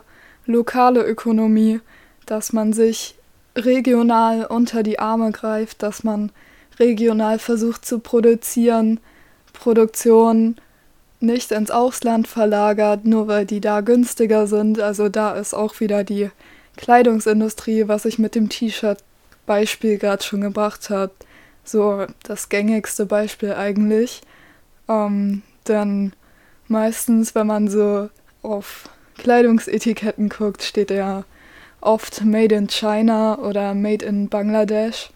lokale 0.46 1.04
Ökonomie, 1.04 1.80
dass 2.25 2.54
man 2.54 2.74
sich 2.74 3.16
regional 3.56 4.46
unter 4.46 4.84
die 4.84 5.00
Arme 5.00 5.32
greift, 5.32 5.84
dass 5.84 6.04
man 6.04 6.32
regional 6.80 7.38
versucht 7.38 7.86
zu 7.86 8.00
produzieren, 8.00 9.00
Produktion 9.54 10.56
nicht 11.20 11.51
ins 11.51 11.70
Ausland 11.70 12.28
verlagert, 12.28 13.06
nur 13.06 13.28
weil 13.28 13.46
die 13.46 13.62
da 13.62 13.82
günstiger 13.82 14.48
sind. 14.48 14.80
Also 14.80 15.10
da 15.10 15.34
ist 15.34 15.54
auch 15.54 15.80
wieder 15.80 16.04
die 16.04 16.32
Kleidungsindustrie, 16.78 17.88
was 17.88 18.06
ich 18.06 18.18
mit 18.18 18.34
dem 18.34 18.50
T-Shirt-Beispiel 19.41 19.98
gerade 19.98 20.24
schon 20.24 20.41
gebracht 20.41 20.89
habe, 20.89 21.12
so 21.63 22.05
das 22.24 22.50
gängigste 22.50 23.05
Beispiel 23.05 23.53
eigentlich. 23.53 24.21
Ähm, 24.88 25.43
denn 25.67 26.13
meistens, 26.67 27.36
wenn 27.36 27.48
man 27.48 27.67
so 27.67 28.10
auf 28.41 28.89
Kleidungsetiketten 29.17 30.29
guckt, 30.29 30.63
steht 30.63 30.91
ja 30.91 31.24
oft 31.79 32.24
Made 32.24 32.55
in 32.55 32.67
China 32.67 33.38
oder 33.39 33.74
Made 33.74 34.05
in 34.05 34.29
Bangladesch. 34.29 35.10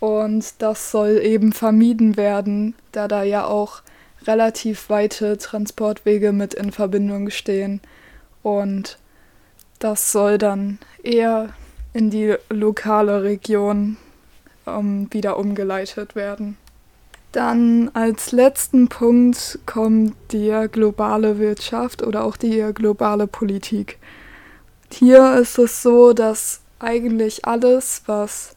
Und 0.00 0.54
das 0.58 0.90
soll 0.90 1.20
eben 1.22 1.52
vermieden 1.52 2.16
werden, 2.16 2.74
da 2.92 3.08
da 3.08 3.22
ja 3.22 3.46
auch 3.46 3.82
relativ 4.26 4.90
weite 4.90 5.38
Transportwege 5.38 6.32
mit 6.32 6.54
in 6.54 6.72
Verbindung 6.72 7.30
stehen. 7.30 7.80
Und 8.42 8.98
das 9.78 10.12
soll 10.12 10.38
dann 10.38 10.78
eher 11.02 11.50
in 11.96 12.10
die 12.10 12.34
lokale 12.50 13.22
Region 13.22 13.96
ähm, 14.66 15.08
wieder 15.10 15.38
umgeleitet 15.38 16.14
werden. 16.14 16.58
Dann 17.32 17.90
als 17.94 18.32
letzten 18.32 18.88
Punkt 18.88 19.58
kommt 19.64 20.14
die 20.30 20.68
globale 20.70 21.38
Wirtschaft 21.38 22.02
oder 22.02 22.24
auch 22.24 22.36
die 22.36 22.70
globale 22.74 23.26
Politik. 23.26 23.98
Hier 24.92 25.36
ist 25.36 25.58
es 25.58 25.82
so, 25.82 26.12
dass 26.12 26.60
eigentlich 26.78 27.46
alles, 27.46 28.02
was 28.04 28.54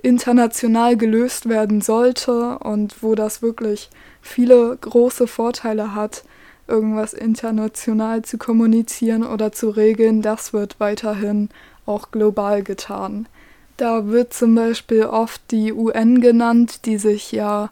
international 0.00 0.96
gelöst 0.96 1.48
werden 1.48 1.80
sollte 1.80 2.58
und 2.60 3.02
wo 3.02 3.16
das 3.16 3.42
wirklich 3.42 3.90
viele 4.22 4.76
große 4.80 5.26
Vorteile 5.26 5.96
hat, 5.96 6.22
irgendwas 6.68 7.12
international 7.12 8.22
zu 8.22 8.38
kommunizieren 8.38 9.24
oder 9.24 9.52
zu 9.52 9.70
regeln, 9.70 10.22
das 10.22 10.52
wird 10.52 10.80
weiterhin 10.80 11.48
auch 11.86 12.10
global 12.10 12.62
getan. 12.62 13.28
Da 13.76 14.06
wird 14.06 14.32
zum 14.32 14.54
Beispiel 14.54 15.04
oft 15.04 15.40
die 15.50 15.72
UN 15.72 16.20
genannt, 16.20 16.86
die 16.86 16.98
sich 16.98 17.32
ja 17.32 17.70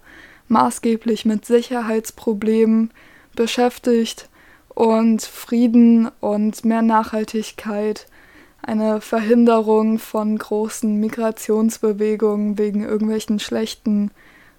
maßgeblich 0.48 1.24
mit 1.24 1.46
Sicherheitsproblemen 1.46 2.90
beschäftigt 3.34 4.28
und 4.68 5.22
Frieden 5.22 6.10
und 6.20 6.64
mehr 6.64 6.82
Nachhaltigkeit, 6.82 8.06
eine 8.62 9.00
Verhinderung 9.00 9.98
von 9.98 10.36
großen 10.36 10.98
Migrationsbewegungen 10.98 12.58
wegen 12.58 12.82
irgendwelchen 12.82 13.38
schlechten 13.38 14.10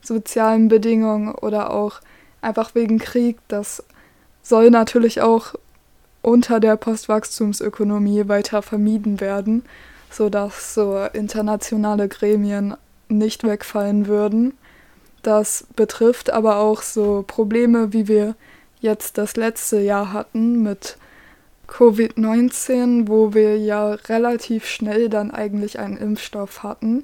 sozialen 0.02 0.68
Bedingungen 0.68 1.34
oder 1.34 1.72
auch 1.72 2.02
einfach 2.42 2.76
wegen 2.76 3.00
Krieg. 3.00 3.38
Das 3.48 3.84
soll 4.46 4.70
natürlich 4.70 5.22
auch 5.22 5.56
unter 6.22 6.60
der 6.60 6.78
Postwachstumsökonomie 6.78 8.28
weiter 8.28 8.62
vermieden 8.62 9.20
werden, 9.20 9.64
sodass 10.12 10.76
so 10.76 11.04
internationale 11.14 12.08
Gremien 12.08 12.76
nicht 13.10 13.44
wegfallen 13.44 14.08
würden. 14.08 14.54
Das 15.24 15.66
betrifft 15.76 16.32
aber 16.32 16.58
auch 16.58 16.84
so 16.84 17.24
Probleme, 17.26 17.92
wie 17.92 18.08
wir 18.08 18.36
jetzt 18.80 19.18
das 19.18 19.36
letzte 19.36 19.80
Jahr 19.80 20.14
hatten 20.14 20.62
mit 20.62 20.98
Covid-19, 21.68 23.08
wo 23.08 23.34
wir 23.34 23.58
ja 23.58 23.94
relativ 23.94 24.68
schnell 24.68 25.10
dann 25.10 25.32
eigentlich 25.32 25.80
einen 25.80 25.98
Impfstoff 25.98 26.62
hatten 26.62 27.04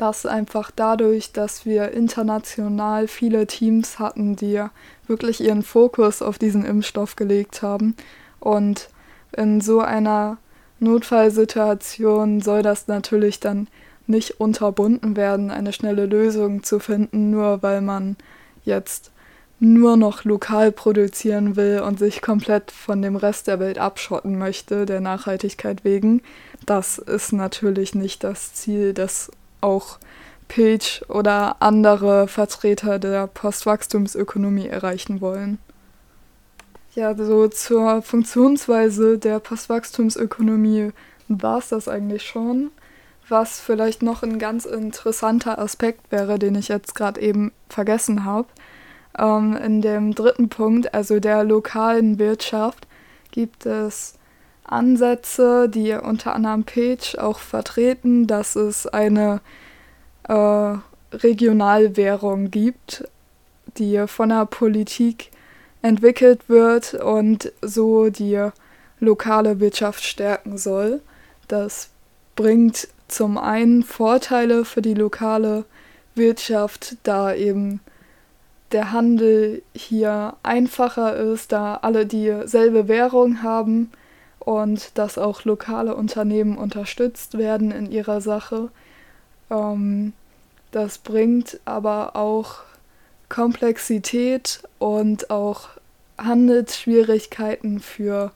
dass 0.00 0.24
einfach 0.24 0.70
dadurch, 0.74 1.32
dass 1.32 1.66
wir 1.66 1.90
international 1.92 3.06
viele 3.06 3.46
Teams 3.46 3.98
hatten, 3.98 4.34
die 4.34 4.64
wirklich 5.10 5.42
ihren 5.42 5.62
Fokus 5.62 6.22
auf 6.22 6.38
diesen 6.38 6.64
Impfstoff 6.64 7.16
gelegt 7.16 7.60
haben. 7.60 7.94
Und 8.38 8.88
in 9.36 9.60
so 9.60 9.80
einer 9.80 10.38
Notfallsituation 10.78 12.40
soll 12.40 12.62
das 12.62 12.88
natürlich 12.88 13.38
dann 13.40 13.68
nicht 14.06 14.40
unterbunden 14.40 15.16
werden, 15.16 15.50
eine 15.50 15.72
schnelle 15.72 16.06
Lösung 16.06 16.62
zu 16.62 16.78
finden, 16.78 17.30
nur 17.30 17.62
weil 17.62 17.82
man 17.82 18.16
jetzt 18.64 19.12
nur 19.60 19.98
noch 19.98 20.24
lokal 20.24 20.72
produzieren 20.72 21.54
will 21.54 21.80
und 21.80 21.98
sich 21.98 22.22
komplett 22.22 22.70
von 22.70 23.02
dem 23.02 23.14
Rest 23.14 23.46
der 23.46 23.60
Welt 23.60 23.78
abschotten 23.78 24.38
möchte, 24.38 24.86
der 24.86 25.02
Nachhaltigkeit 25.02 25.84
wegen. 25.84 26.22
Das 26.64 26.96
ist 26.96 27.32
natürlich 27.32 27.94
nicht 27.94 28.24
das 28.24 28.54
Ziel, 28.54 28.94
das 28.94 29.30
auch 29.60 29.98
Pilch 30.50 31.02
oder 31.08 31.56
andere 31.60 32.26
Vertreter 32.26 32.98
der 32.98 33.28
Postwachstumsökonomie 33.28 34.66
erreichen 34.66 35.20
wollen. 35.20 35.58
Ja, 36.96 37.14
so 37.14 37.46
zur 37.46 38.02
Funktionsweise 38.02 39.16
der 39.16 39.38
Postwachstumsökonomie 39.38 40.90
war 41.28 41.58
es 41.58 41.68
das 41.68 41.86
eigentlich 41.86 42.24
schon. 42.24 42.72
Was 43.28 43.60
vielleicht 43.60 44.02
noch 44.02 44.24
ein 44.24 44.40
ganz 44.40 44.64
interessanter 44.64 45.60
Aspekt 45.60 46.10
wäre, 46.10 46.40
den 46.40 46.56
ich 46.56 46.66
jetzt 46.66 46.96
gerade 46.96 47.20
eben 47.20 47.52
vergessen 47.68 48.24
habe. 48.24 48.48
Ähm, 49.16 49.56
in 49.56 49.82
dem 49.82 50.16
dritten 50.16 50.48
Punkt, 50.48 50.92
also 50.92 51.20
der 51.20 51.44
lokalen 51.44 52.18
Wirtschaft, 52.18 52.88
gibt 53.30 53.66
es 53.66 54.14
Ansätze, 54.64 55.68
die 55.68 55.92
unter 55.92 56.34
anderem 56.34 56.64
Page 56.64 57.16
auch 57.18 57.38
vertreten, 57.38 58.26
dass 58.26 58.56
es 58.56 58.88
eine 58.88 59.40
äh, 60.28 60.76
Regionalwährung 61.12 62.50
gibt, 62.50 63.04
die 63.78 64.04
von 64.06 64.30
der 64.30 64.46
Politik 64.46 65.30
entwickelt 65.82 66.48
wird 66.48 66.94
und 66.94 67.52
so 67.62 68.10
die 68.10 68.48
lokale 68.98 69.60
Wirtschaft 69.60 70.04
stärken 70.04 70.58
soll. 70.58 71.00
Das 71.48 71.90
bringt 72.36 72.88
zum 73.08 73.38
einen 73.38 73.82
Vorteile 73.82 74.64
für 74.64 74.82
die 74.82 74.94
lokale 74.94 75.64
Wirtschaft, 76.14 76.96
da 77.02 77.34
eben 77.34 77.80
der 78.72 78.92
Handel 78.92 79.62
hier 79.74 80.34
einfacher 80.42 81.16
ist, 81.16 81.52
da 81.52 81.76
alle 81.82 82.06
dieselbe 82.06 82.86
Währung 82.86 83.42
haben 83.42 83.90
und 84.38 84.96
dass 84.96 85.18
auch 85.18 85.44
lokale 85.44 85.94
Unternehmen 85.94 86.56
unterstützt 86.56 87.36
werden 87.36 87.72
in 87.72 87.90
ihrer 87.90 88.20
Sache. 88.20 88.70
Ähm, 89.50 90.12
das 90.70 90.98
bringt 90.98 91.60
aber 91.64 92.16
auch 92.16 92.60
Komplexität 93.28 94.62
und 94.78 95.30
auch 95.30 95.68
Handelsschwierigkeiten 96.18 97.80
für 97.80 98.32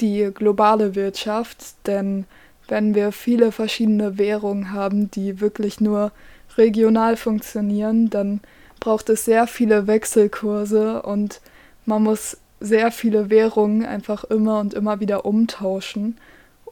die 0.00 0.30
globale 0.34 0.94
Wirtschaft, 0.94 1.86
denn 1.86 2.24
wenn 2.68 2.94
wir 2.94 3.12
viele 3.12 3.52
verschiedene 3.52 4.18
Währungen 4.18 4.72
haben, 4.72 5.10
die 5.10 5.40
wirklich 5.40 5.80
nur 5.80 6.12
regional 6.56 7.16
funktionieren, 7.16 8.10
dann 8.10 8.40
braucht 8.80 9.08
es 9.10 9.24
sehr 9.24 9.46
viele 9.46 9.86
Wechselkurse 9.86 11.02
und 11.02 11.40
man 11.84 12.02
muss 12.02 12.38
sehr 12.60 12.90
viele 12.90 13.28
Währungen 13.30 13.84
einfach 13.84 14.24
immer 14.24 14.60
und 14.60 14.74
immer 14.74 15.00
wieder 15.00 15.26
umtauschen, 15.26 16.16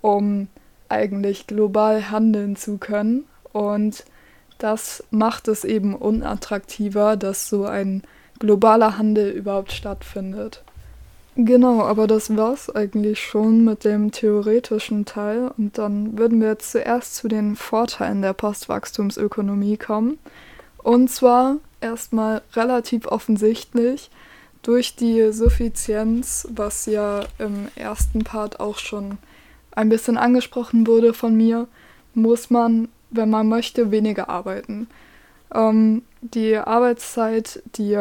um 0.01 0.49
eigentlich 0.89 1.47
global 1.47 2.11
handeln 2.11 2.57
zu 2.57 2.79
können. 2.79 3.25
Und 3.53 4.05
das 4.59 5.05
macht 5.11 5.49
es 5.49 5.65
eben 5.65 5.95
unattraktiver, 5.95 7.17
dass 7.17 7.49
so 7.49 7.65
ein 7.65 8.03
globaler 8.39 8.99
Handel 8.99 9.31
überhaupt 9.31 9.73
stattfindet. 9.73 10.63
Genau, 11.35 11.83
aber 11.83 12.07
das 12.07 12.37
war's 12.37 12.69
eigentlich 12.69 13.19
schon 13.21 13.65
mit 13.65 13.85
dem 13.85 14.13
theoretischen 14.13 15.07
Teil 15.07 15.51
und 15.57 15.79
dann 15.79 16.19
würden 16.19 16.43
wir 16.43 16.49
jetzt 16.49 16.73
zuerst 16.73 17.17
zu 17.17 17.27
den 17.27 17.57
Vorteilen 17.57 18.21
der 18.21 18.35
Postwachstumsökonomie 18.35 19.79
kommen. 19.79 20.19
Und 20.77 21.09
zwar 21.09 21.57
erstmal 21.81 22.43
relativ 22.55 23.07
offensichtlich 23.07 24.11
durch 24.63 24.95
die 24.95 25.33
Suffizienz, 25.33 26.47
was 26.51 26.85
ja 26.85 27.25
im 27.39 27.69
ersten 27.77 28.25
Part 28.25 28.61
auch 28.61 28.79
schon 28.79 29.17
ein 29.71 29.89
bisschen 29.89 30.19
angesprochen 30.19 30.87
wurde 30.87 31.15
von 31.15 31.35
mir, 31.35 31.67
muss 32.15 32.51
man 32.51 32.89
wenn 33.13 33.31
man 33.31 33.49
möchte, 33.49 33.91
weniger 33.91 34.29
arbeiten. 34.29 34.89
Ähm, 35.55 36.03
die 36.21 36.57
Arbeitszeit, 36.57 37.63
die 37.77 37.99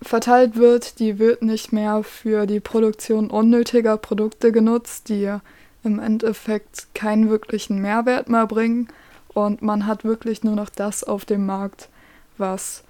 verteilt 0.00 0.56
wird, 0.56 0.98
die 1.00 1.18
wird 1.18 1.42
nicht 1.42 1.72
mehr 1.72 2.02
für 2.02 2.46
die 2.46 2.60
Produktion 2.60 3.30
unnötiger 3.30 3.96
Produkte 3.96 4.52
genutzt, 4.52 5.08
die 5.08 5.36
im 5.84 5.98
Endeffekt 5.98 6.88
keinen 6.94 7.30
wirklichen 7.30 7.80
Mehrwert 7.80 8.28
mehr 8.28 8.46
bringen. 8.46 8.88
Und 9.34 9.62
man 9.62 9.86
hat 9.86 10.04
wirklich 10.04 10.42
nur 10.42 10.56
noch 10.56 10.68
das 10.68 11.04
auf 11.04 11.24
dem 11.24 11.46
Markt, 11.46 11.88
was 12.36 12.84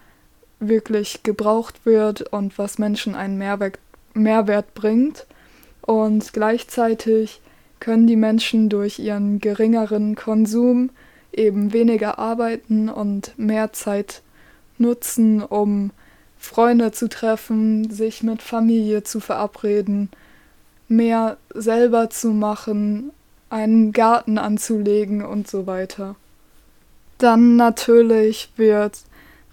wirklich 0.60 1.22
gebraucht 1.22 1.84
wird 1.84 2.22
und 2.32 2.58
was 2.58 2.78
Menschen 2.78 3.14
einen 3.14 3.38
Mehrwert, 3.38 3.78
Mehrwert 4.14 4.74
bringt. 4.74 5.26
Und 5.82 6.32
gleichzeitig 6.32 7.40
können 7.80 8.06
die 8.06 8.16
Menschen 8.16 8.68
durch 8.68 8.98
ihren 8.98 9.40
geringeren 9.40 10.14
Konsum 10.14 10.90
eben 11.32 11.72
weniger 11.72 12.18
arbeiten 12.18 12.88
und 12.88 13.38
mehr 13.38 13.72
Zeit 13.72 14.22
nutzen, 14.78 15.42
um 15.42 15.90
Freunde 16.38 16.92
zu 16.92 17.08
treffen, 17.08 17.90
sich 17.90 18.22
mit 18.22 18.42
Familie 18.42 19.02
zu 19.02 19.20
verabreden, 19.20 20.08
mehr 20.88 21.36
selber 21.54 22.10
zu 22.10 22.30
machen, 22.30 23.10
einen 23.50 23.92
Garten 23.92 24.38
anzulegen 24.38 25.24
und 25.24 25.48
so 25.48 25.66
weiter. 25.66 26.16
Dann 27.18 27.56
natürlich 27.56 28.50
wird 28.56 29.00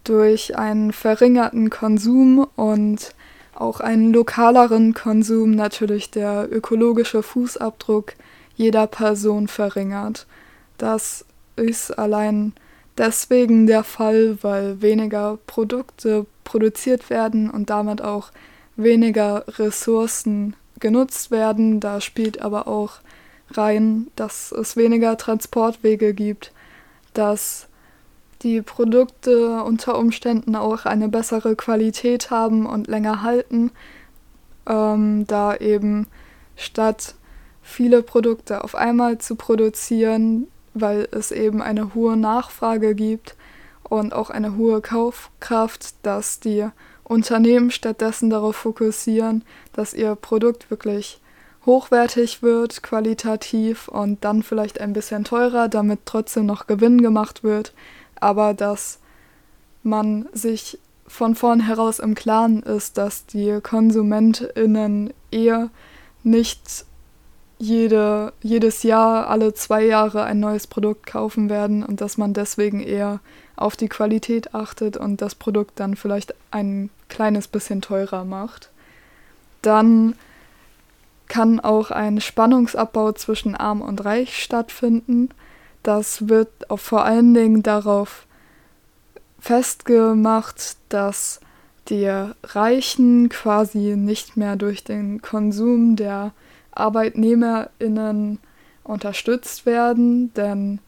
durch 0.03 0.57
einen 0.57 0.93
verringerten 0.93 1.69
Konsum 1.69 2.47
und 2.55 3.14
auch 3.55 3.79
einen 3.79 4.13
lokaleren 4.13 4.93
Konsum 4.93 5.51
natürlich 5.51 6.11
der 6.11 6.47
ökologische 6.51 7.23
Fußabdruck 7.23 8.13
jeder 8.55 8.87
Person 8.87 9.47
verringert. 9.47 10.27
Das 10.77 11.25
ist 11.55 11.91
allein 11.91 12.53
deswegen 12.97 13.67
der 13.67 13.83
Fall, 13.83 14.37
weil 14.41 14.81
weniger 14.81 15.37
Produkte 15.47 16.25
produziert 16.43 17.09
werden 17.09 17.49
und 17.49 17.69
damit 17.69 18.01
auch 18.01 18.31
weniger 18.75 19.45
Ressourcen 19.59 20.55
genutzt 20.79 21.31
werden. 21.31 21.79
Da 21.79 22.01
spielt 22.01 22.41
aber 22.41 22.67
auch 22.67 22.99
rein, 23.51 24.07
dass 24.15 24.51
es 24.51 24.75
weniger 24.75 25.17
Transportwege 25.17 26.13
gibt, 26.13 26.51
dass 27.13 27.67
die 28.45 28.61
Produkte 28.61 29.63
unter 29.63 29.97
Umständen 29.97 30.55
auch 30.55 30.85
eine 30.85 31.09
bessere 31.09 31.55
Qualität 31.55 32.29
haben 32.29 32.67
und 32.67 32.85
länger 32.85 33.23
halten, 33.23 33.71
ähm, 34.69 35.25
da 35.25 35.55
eben 35.55 36.05
statt 36.55 37.15
viele 37.63 38.03
Produkte 38.03 38.63
auf 38.63 38.75
einmal 38.75 39.17
zu 39.17 39.35
produzieren, 39.35 40.47
weil 40.75 41.07
es 41.11 41.31
eben 41.31 41.61
eine 41.63 41.95
hohe 41.95 42.15
Nachfrage 42.15 42.93
gibt 42.93 43.35
und 43.81 44.13
auch 44.13 44.29
eine 44.29 44.55
hohe 44.55 44.79
Kaufkraft, 44.79 45.95
dass 46.03 46.39
die 46.39 46.67
Unternehmen 47.03 47.71
stattdessen 47.71 48.29
darauf 48.29 48.55
fokussieren, 48.55 49.43
dass 49.73 49.95
ihr 49.95 50.13
Produkt 50.15 50.69
wirklich 50.69 51.19
hochwertig 51.65 52.43
wird, 52.43 52.83
qualitativ 52.83 53.87
und 53.87 54.23
dann 54.23 54.43
vielleicht 54.43 54.79
ein 54.79 54.93
bisschen 54.93 55.23
teurer, 55.23 55.67
damit 55.67 56.01
trotzdem 56.05 56.45
noch 56.45 56.67
Gewinn 56.67 57.01
gemacht 57.01 57.43
wird, 57.43 57.73
aber 58.19 58.53
dass 58.53 58.99
man 59.83 60.27
sich 60.33 60.79
von 61.07 61.35
vornherein 61.35 61.93
im 62.01 62.15
Klaren 62.15 62.63
ist, 62.63 62.97
dass 62.97 63.25
die 63.25 63.59
KonsumentInnen 63.61 65.13
eher 65.31 65.69
nicht 66.23 66.85
jede, 67.57 68.33
jedes 68.41 68.83
Jahr, 68.83 69.29
alle 69.29 69.53
zwei 69.53 69.85
Jahre 69.85 70.23
ein 70.23 70.39
neues 70.39 70.67
Produkt 70.67 71.05
kaufen 71.05 71.49
werden 71.49 71.83
und 71.83 72.01
dass 72.01 72.17
man 72.17 72.33
deswegen 72.33 72.81
eher 72.81 73.19
auf 73.55 73.75
die 73.75 73.87
Qualität 73.87 74.53
achtet 74.53 74.97
und 74.97 75.21
das 75.21 75.35
Produkt 75.35 75.79
dann 75.79 75.95
vielleicht 75.95 76.33
ein 76.51 76.89
kleines 77.07 77.47
bisschen 77.47 77.81
teurer 77.81 78.25
macht. 78.25 78.71
Dann 79.61 80.15
kann 81.27 81.59
auch 81.59 81.91
ein 81.91 82.21
Spannungsabbau 82.21 83.13
zwischen 83.13 83.55
arm 83.55 83.81
und 83.81 84.03
reich 84.03 84.43
stattfinden. 84.43 85.29
Das 85.85 86.29
wird 86.29 86.71
auch 86.71 86.79
vor 86.79 87.05
allen 87.05 87.35
Dingen 87.35 87.61
darauf 87.61 88.25
festgemacht, 89.39 90.77
dass 90.89 91.39
die 91.89 92.11
Reichen 92.43 93.29
quasi 93.29 93.95
nicht 93.95 94.35
mehr 94.35 94.55
durch 94.55 94.83
den 94.83 95.21
Konsum 95.21 95.95
der 95.95 96.31
ArbeitnehmerInnen 96.71 98.39
unterstützt 98.83 99.67
werden, 99.67 100.33
denn 100.33 100.79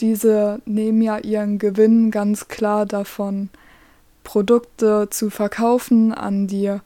diese 0.00 0.62
nehmen 0.64 1.02
ja 1.02 1.18
ihren 1.18 1.58
Gewinn 1.58 2.10
ganz 2.10 2.48
klar 2.48 2.86
davon, 2.86 3.50
Produkte 4.24 5.08
zu 5.10 5.28
verkaufen 5.28 6.14
an 6.14 6.46
die 6.46 6.78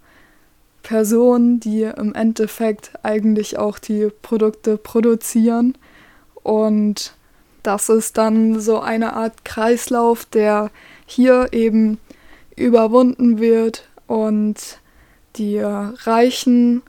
Personen, 0.83 1.61
die 1.61 1.83
im 1.83 2.13
Endeffekt 2.13 2.91
eigentlich 3.05 3.57
auch 3.57 3.79
die 3.79 4.09
Produkte 4.23 4.77
produzieren. 4.79 5.79
Und 6.43 7.16
das 7.67 7.89
ist 7.89 8.17
dann 8.17 8.61
so 8.61 8.81
eine 8.81 9.15
Art 9.15 9.45
Kreislauf, 9.45 10.25
der 10.25 10.71
hier 11.07 11.49
eben 11.53 11.99
überwunden 12.55 13.39
wird 13.39 13.89
und 14.07 14.79
die 15.37 15.59
Reichen 15.59 16.83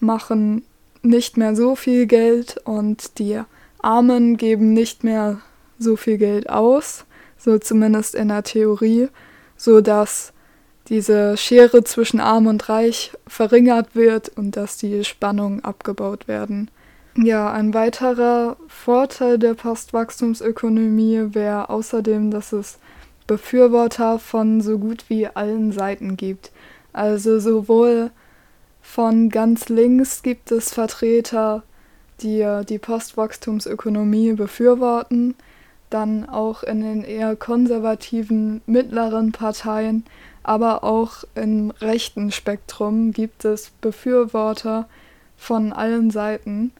machen 0.00 0.64
nicht 1.02 1.36
mehr 1.36 1.54
so 1.54 1.76
viel 1.76 2.06
Geld 2.06 2.60
und 2.64 3.18
die 3.18 3.40
Armen 3.78 4.36
geben 4.36 4.72
nicht 4.72 5.04
mehr 5.04 5.40
so 5.78 5.96
viel 5.96 6.18
Geld 6.18 6.48
aus, 6.48 7.04
so 7.38 7.58
zumindest 7.58 8.14
in 8.14 8.28
der 8.28 8.42
Theorie, 8.42 9.08
so 9.56 9.80
dass 9.80 10.32
diese 10.88 11.36
Schere 11.36 11.84
zwischen 11.84 12.20
arm 12.20 12.46
und 12.46 12.68
reich 12.68 13.12
verringert 13.26 13.94
wird 13.94 14.30
und 14.30 14.56
dass 14.56 14.76
die 14.76 15.04
Spannungen 15.04 15.64
abgebaut 15.64 16.28
werden. 16.28 16.70
Ja, 17.16 17.52
ein 17.52 17.74
weiterer 17.74 18.56
Vorteil 18.66 19.38
der 19.38 19.54
Postwachstumsökonomie 19.54 21.28
wäre 21.32 21.70
außerdem, 21.70 22.32
dass 22.32 22.52
es 22.52 22.78
Befürworter 23.28 24.18
von 24.18 24.60
so 24.60 24.78
gut 24.78 25.04
wie 25.08 25.28
allen 25.28 25.70
Seiten 25.70 26.16
gibt. 26.16 26.50
Also 26.92 27.38
sowohl 27.38 28.10
von 28.82 29.28
ganz 29.28 29.68
links 29.68 30.22
gibt 30.24 30.50
es 30.50 30.74
Vertreter, 30.74 31.62
die 32.20 32.44
die 32.68 32.78
Postwachstumsökonomie 32.78 34.32
befürworten, 34.32 35.36
dann 35.90 36.28
auch 36.28 36.64
in 36.64 36.80
den 36.80 37.04
eher 37.04 37.36
konservativen 37.36 38.60
mittleren 38.66 39.30
Parteien, 39.30 40.04
aber 40.42 40.82
auch 40.82 41.24
im 41.36 41.70
rechten 41.80 42.32
Spektrum 42.32 43.12
gibt 43.12 43.44
es 43.44 43.70
Befürworter 43.80 44.88
von 45.36 45.72
allen 45.72 46.10
Seiten. 46.10 46.72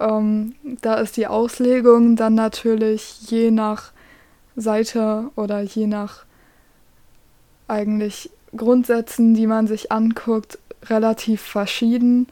Ähm, 0.00 0.54
da 0.80 0.94
ist 0.94 1.16
die 1.16 1.26
Auslegung 1.26 2.16
dann 2.16 2.34
natürlich 2.34 3.30
je 3.30 3.50
nach 3.50 3.92
Seite 4.56 5.30
oder 5.36 5.60
je 5.60 5.86
nach 5.86 6.24
eigentlich 7.68 8.30
Grundsätzen, 8.56 9.34
die 9.34 9.46
man 9.46 9.66
sich 9.66 9.92
anguckt, 9.92 10.58
relativ 10.86 11.42
verschieden. 11.42 12.26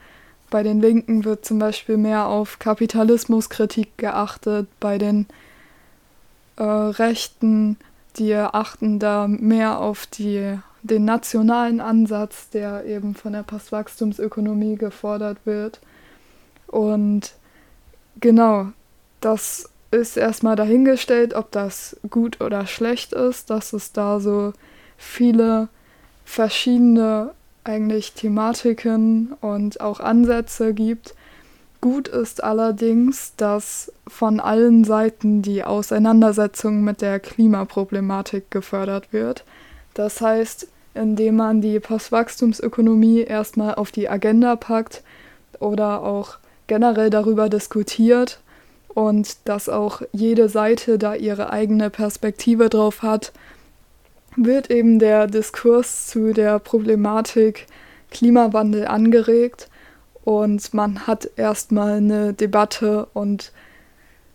Bei 0.51 0.63
den 0.63 0.81
Linken 0.81 1.25
wird 1.25 1.45
zum 1.45 1.59
Beispiel 1.59 1.99
mehr 1.99 2.27
auf 2.27 2.59
Kapitalismuskritik 2.59 3.99
geachtet, 3.99 4.67
bei 4.81 4.97
den 4.97 5.27
äh, 6.57 6.63
Rechten, 6.63 7.77
die 8.17 8.35
achten 8.35 8.99
da 8.99 9.29
mehr 9.29 9.79
auf 9.79 10.07
die, 10.07 10.59
den 10.83 11.05
nationalen 11.05 11.81
Ansatz, 11.81 12.49
der 12.49 12.87
eben 12.87 13.15
von 13.15 13.35
der 13.35 13.43
Postwachstumsökonomie 13.43 14.77
gefordert 14.77 15.39
wird. 15.45 15.81
Und 16.67 17.35
genau, 18.21 18.69
das 19.21 19.69
ist 19.91 20.17
erstmal 20.17 20.57
dahingestellt, 20.57 21.35
ob 21.35 21.51
das 21.51 21.97
gut 22.11 22.41
oder 22.41 22.67
schlecht 22.67 23.13
ist, 23.13 23.51
dass 23.51 23.73
es 23.73 23.93
da 23.93 24.21
so 24.21 24.53
viele 24.97 25.69
verschiedene 26.25 27.31
eigentlich 27.65 28.13
Thematiken 28.13 29.35
und 29.41 29.81
auch 29.81 30.01
Ansätze 30.01 30.75
gibt. 30.75 31.15
Gut 31.81 32.09
ist 32.09 32.43
allerdings, 32.43 33.35
dass 33.37 33.93
von 34.07 34.41
allen 34.41 34.85
Seiten 34.85 35.43
die 35.43 35.63
Auseinandersetzung 35.63 36.83
mit 36.83 37.03
der 37.03 37.21
Klimaproblematik 37.21 38.51
gefördert 38.51 39.13
wird. 39.13 39.45
Das 39.95 40.21
heißt, 40.21 40.67
indem 40.95 41.37
man 41.37 41.61
die 41.61 41.79
Postwachstumsökonomie 41.79 43.21
erstmal 43.21 43.77
auf 43.77 43.93
die 43.93 44.09
Agenda 44.09 44.57
packt 44.57 45.03
oder 45.61 46.03
auch 46.03 46.39
generell 46.69 47.11
darüber 47.11 47.49
diskutiert 47.49 48.41
und 48.95 49.37
dass 49.49 49.69
auch 49.69 50.03
jede 50.13 50.49
Seite 50.49 50.99
da 50.99 51.15
ihre 51.15 51.51
eigene 51.51 51.91
Perspektive 51.91 52.69
drauf 52.69 53.03
hat, 53.03 53.33
wird 54.37 54.71
eben 54.71 55.01
der 55.01 55.27
Diskurs 55.27 56.07
zu 56.07 56.33
der 56.33 56.61
Problematik 56.61 57.67
Klimawandel 58.11 58.87
angeregt 58.87 59.69
und 60.25 60.73
man 60.75 61.07
hat 61.07 61.29
erstmal 61.37 61.95
eine 61.95 62.33
Debatte 62.35 63.07
und 63.15 63.53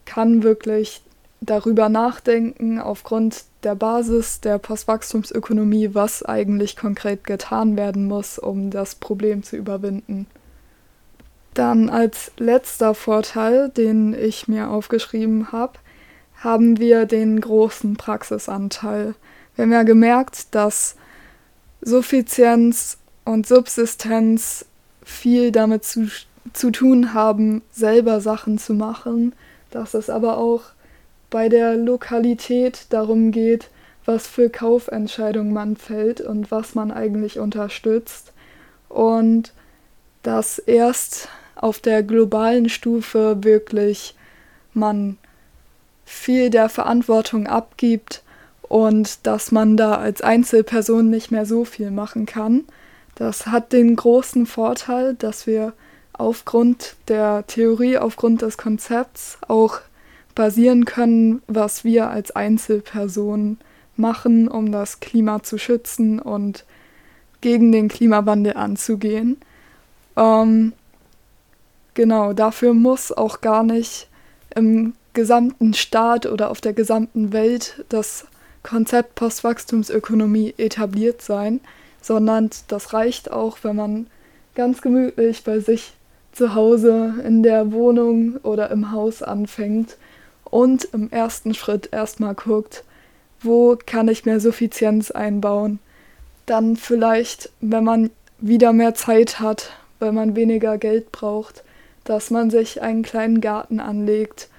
kann 0.05 0.43
wirklich 0.43 1.01
darüber 1.41 1.89
nachdenken, 1.89 2.79
aufgrund 2.79 3.43
der 3.63 3.75
Basis 3.75 4.41
der 4.41 4.57
Postwachstumsökonomie, 4.57 5.89
was 5.93 6.23
eigentlich 6.23 6.75
konkret 6.75 7.23
getan 7.23 7.77
werden 7.77 8.07
muss, 8.07 8.39
um 8.39 8.71
das 8.71 8.95
Problem 8.95 9.43
zu 9.43 9.55
überwinden. 9.55 10.27
Dann 11.53 11.89
als 11.89 12.31
letzter 12.37 12.95
Vorteil, 12.95 13.69
den 13.69 14.13
ich 14.13 14.47
mir 14.47 14.69
aufgeschrieben 14.69 15.51
habe, 15.51 15.73
haben 16.35 16.79
wir 16.79 17.05
den 17.05 17.39
großen 17.39 17.95
Praxisanteil. 17.95 19.15
Wir 19.55 19.63
haben 19.63 19.71
ja 19.71 19.83
gemerkt, 19.83 20.53
dass 20.55 20.95
Suffizienz 21.81 22.97
und 23.23 23.47
Subsistenz 23.47 24.65
viel 25.03 25.51
damit 25.51 25.85
zu, 25.85 26.09
zu 26.53 26.71
tun 26.71 27.13
haben, 27.13 27.61
selber 27.71 28.19
Sachen 28.19 28.57
zu 28.57 28.73
machen, 28.73 29.33
dass 29.69 29.93
es 29.93 30.09
aber 30.09 30.37
auch 30.37 30.61
bei 31.29 31.49
der 31.49 31.75
Lokalität 31.75 32.87
darum 32.89 33.31
geht, 33.31 33.69
was 34.05 34.27
für 34.27 34.49
Kaufentscheidungen 34.49 35.53
man 35.53 35.77
fällt 35.77 36.19
und 36.19 36.51
was 36.51 36.75
man 36.75 36.91
eigentlich 36.91 37.39
unterstützt. 37.39 38.33
Und 38.89 39.53
dass 40.23 40.59
erst 40.59 41.29
auf 41.63 41.79
der 41.79 42.03
globalen 42.03 42.67
Stufe 42.67 43.37
wirklich 43.41 44.15
man 44.73 45.17
viel 46.03 46.49
der 46.49 46.67
Verantwortung 46.67 47.47
abgibt 47.47 48.21
und 48.63 49.25
dass 49.25 49.53
man 49.53 49.77
da 49.77 49.95
als 49.95 50.21
Einzelperson 50.21 51.09
nicht 51.09 51.31
mehr 51.31 51.45
so 51.45 51.63
viel 51.63 51.89
machen 51.89 52.25
kann. 52.25 52.65
Das 53.15 53.47
hat 53.47 53.71
den 53.71 53.95
großen 53.95 54.45
Vorteil, 54.45 55.13
dass 55.13 55.47
wir 55.47 55.71
aufgrund 56.11 56.97
der 57.07 57.47
Theorie, 57.47 57.97
aufgrund 57.97 58.41
des 58.41 58.57
Konzepts 58.57 59.37
auch 59.47 59.79
basieren 60.35 60.83
können, 60.83 61.41
was 61.47 61.85
wir 61.85 62.09
als 62.09 62.31
Einzelpersonen 62.31 63.57
machen, 63.95 64.49
um 64.49 64.73
das 64.73 64.99
Klima 64.99 65.43
zu 65.43 65.57
schützen 65.57 66.19
und 66.19 66.65
gegen 67.39 67.71
den 67.71 67.87
Klimawandel 67.87 68.57
anzugehen. 68.57 69.37
Ähm, 70.17 70.73
genau, 71.93 72.33
dafür 72.33 72.73
muss 72.73 73.11
auch 73.11 73.41
gar 73.41 73.63
nicht 73.63 74.07
im 74.55 74.93
gesamten 75.13 75.73
Staat 75.73 76.25
oder 76.25 76.49
auf 76.49 76.61
der 76.61 76.73
gesamten 76.73 77.33
Welt 77.33 77.85
das 77.89 78.25
Konzept 78.63 79.15
Postwachstumsökonomie 79.15 80.55
etabliert 80.57 81.21
sein, 81.21 81.59
sondern 82.01 82.49
das 82.67 82.93
reicht 82.93 83.31
auch, 83.31 83.57
wenn 83.63 83.75
man 83.75 84.07
ganz 84.55 84.81
gemütlich 84.81 85.43
bei 85.43 85.59
sich 85.59 85.93
zu 86.31 86.55
Hause 86.55 87.15
in 87.25 87.43
der 87.43 87.71
Wohnung 87.71 88.37
oder 88.43 88.71
im 88.71 88.91
Haus 88.91 89.21
anfängt 89.21 89.97
und 90.45 90.85
im 90.85 91.11
ersten 91.11 91.53
Schritt 91.53 91.89
erstmal 91.91 92.33
guckt, 92.35 92.83
wo 93.41 93.77
kann 93.85 94.07
ich 94.07 94.25
mehr 94.25 94.39
Suffizienz 94.39 95.11
einbauen. 95.11 95.79
Dann 96.45 96.75
vielleicht, 96.75 97.49
wenn 97.61 97.83
man 97.83 98.09
wieder 98.39 98.73
mehr 98.73 98.95
Zeit 98.95 99.39
hat, 99.39 99.71
weil 99.99 100.11
man 100.11 100.35
weniger 100.35 100.77
Geld 100.77 101.11
braucht, 101.11 101.63
dass 102.03 102.31
man 102.31 102.49
sich 102.49 102.81
einen 102.81 103.03
kleinen 103.03 103.41
Garten 103.41 103.79
anlegt 103.79 104.49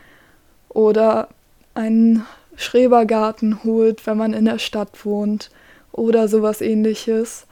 oder 0.68 1.28
einen 1.74 2.24
Schrebergarten 2.57 3.64
holt, 3.64 4.07
wenn 4.07 4.16
man 4.16 4.33
in 4.33 4.44
der 4.44 4.59
Stadt 4.59 5.04
wohnt 5.04 5.50
oder 5.92 6.28
sowas 6.28 6.61
ähnliches. 6.61 7.46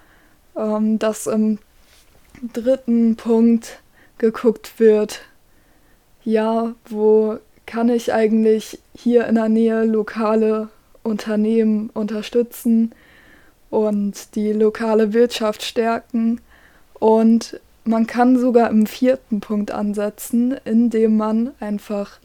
Ähm, 0.57 0.99
dass 0.99 1.27
im 1.27 1.59
dritten 2.53 3.17
Punkt 3.17 3.81
geguckt 4.19 4.79
wird, 4.79 5.23
ja, 6.25 6.75
wo 6.87 7.39
kann 7.67 7.89
ich 7.89 8.13
eigentlich 8.13 8.79
hier 8.95 9.27
in 9.27 9.37
der 9.37 9.49
Nähe 9.49 9.85
lokale 9.85 10.69
Unternehmen 11.03 11.91
unterstützen 11.95 12.93
und 13.71 14.35
die 14.35 14.53
lokale 14.53 15.13
Wirtschaft 15.13 15.63
stärken. 15.63 16.41
Und 16.95 17.59
man 17.85 18.07
kann 18.07 18.39
sogar 18.39 18.71
im 18.71 18.87
vierten 18.87 19.41
Punkt 19.41 19.71
ansetzen, 19.71 20.55
indem 20.65 21.17
man 21.17 21.53
einfach 21.61 22.19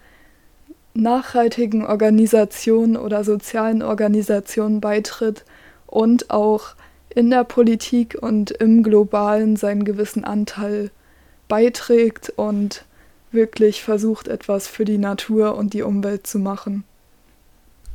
nachhaltigen 0.94 1.86
Organisationen 1.86 2.98
oder 2.98 3.24
sozialen 3.24 3.82
Organisationen 3.82 4.82
beitritt 4.82 5.46
und 5.86 6.30
auch 6.30 6.76
in 7.10 7.30
der 7.30 7.44
Politik 7.44 8.18
und 8.20 8.52
im 8.52 8.84
globalen 8.84 9.56
seinen 9.56 9.86
gewissen 9.86 10.24
Anteil 10.24 10.92
beiträgt 11.48 12.32
und 12.36 12.86
wirklich 13.32 13.84
versucht, 13.84 14.28
etwas 14.28 14.68
für 14.68 14.86
die 14.86 14.98
Natur 14.98 15.56
und 15.56 15.74
die 15.74 15.82
Umwelt 15.82 16.28
zu 16.28 16.40
machen. 16.40 16.84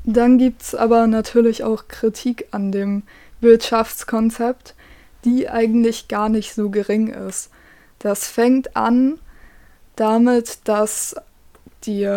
Dann 0.05 0.39
gibt 0.39 0.63
es 0.63 0.75
aber 0.75 1.07
natürlich 1.07 1.63
auch 1.63 1.87
Kritik 1.89 2.49
an 2.51 2.73
dem 2.73 3.03
Wirtschaftskonzept, 3.41 4.75
die 5.25 5.49
eigentlich 5.49 6.09
gar 6.09 6.29
nicht 6.29 6.55
so 6.55 6.71
gering 6.71 7.09
ist. 7.09 7.51
Das 7.99 8.27
fängt 8.27 8.77
an 8.77 9.19
damit, 9.97 10.61
dass 10.65 11.15
die 11.85 12.09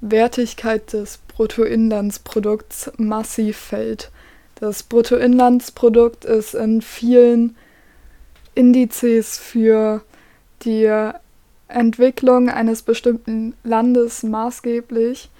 Wertigkeit 0.00 0.92
des 0.92 1.18
Bruttoinlandsprodukts 1.28 2.92
massiv 2.96 3.56
fällt. 3.56 4.10
Das 4.56 4.82
Bruttoinlandsprodukt 4.82 6.24
ist 6.24 6.54
in 6.54 6.82
vielen 6.82 7.56
Indizes 8.54 9.38
für 9.38 10.02
die 10.62 10.90
Entwicklung 11.68 12.48
eines 12.50 12.82
bestimmten 12.82 13.54
Landes 13.64 14.22
maßgeblich 14.22 15.30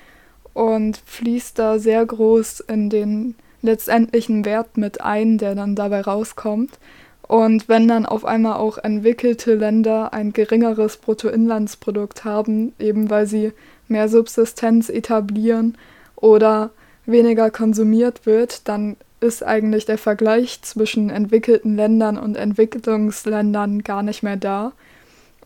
und 0.52 1.00
fließt 1.04 1.58
da 1.58 1.78
sehr 1.78 2.04
groß 2.04 2.60
in 2.60 2.90
den 2.90 3.34
letztendlichen 3.64 4.44
Wert 4.44 4.76
mit 4.76 5.00
ein, 5.00 5.38
der 5.38 5.54
dann 5.54 5.74
dabei 5.74 6.02
rauskommt. 6.02 6.78
Und 7.26 7.68
wenn 7.68 7.88
dann 7.88 8.04
auf 8.04 8.24
einmal 8.24 8.56
auch 8.56 8.76
entwickelte 8.76 9.54
Länder 9.54 10.12
ein 10.12 10.34
geringeres 10.34 10.98
Bruttoinlandsprodukt 10.98 12.24
haben, 12.24 12.74
eben 12.78 13.08
weil 13.08 13.26
sie 13.26 13.52
mehr 13.88 14.08
Subsistenz 14.08 14.90
etablieren 14.90 15.78
oder 16.16 16.70
weniger 17.06 17.50
konsumiert 17.50 18.26
wird, 18.26 18.68
dann 18.68 18.96
ist 19.20 19.42
eigentlich 19.42 19.86
der 19.86 19.96
Vergleich 19.96 20.60
zwischen 20.62 21.08
entwickelten 21.08 21.76
Ländern 21.76 22.18
und 22.18 22.36
Entwicklungsländern 22.36 23.82
gar 23.82 24.02
nicht 24.02 24.22
mehr 24.22 24.36
da. 24.36 24.72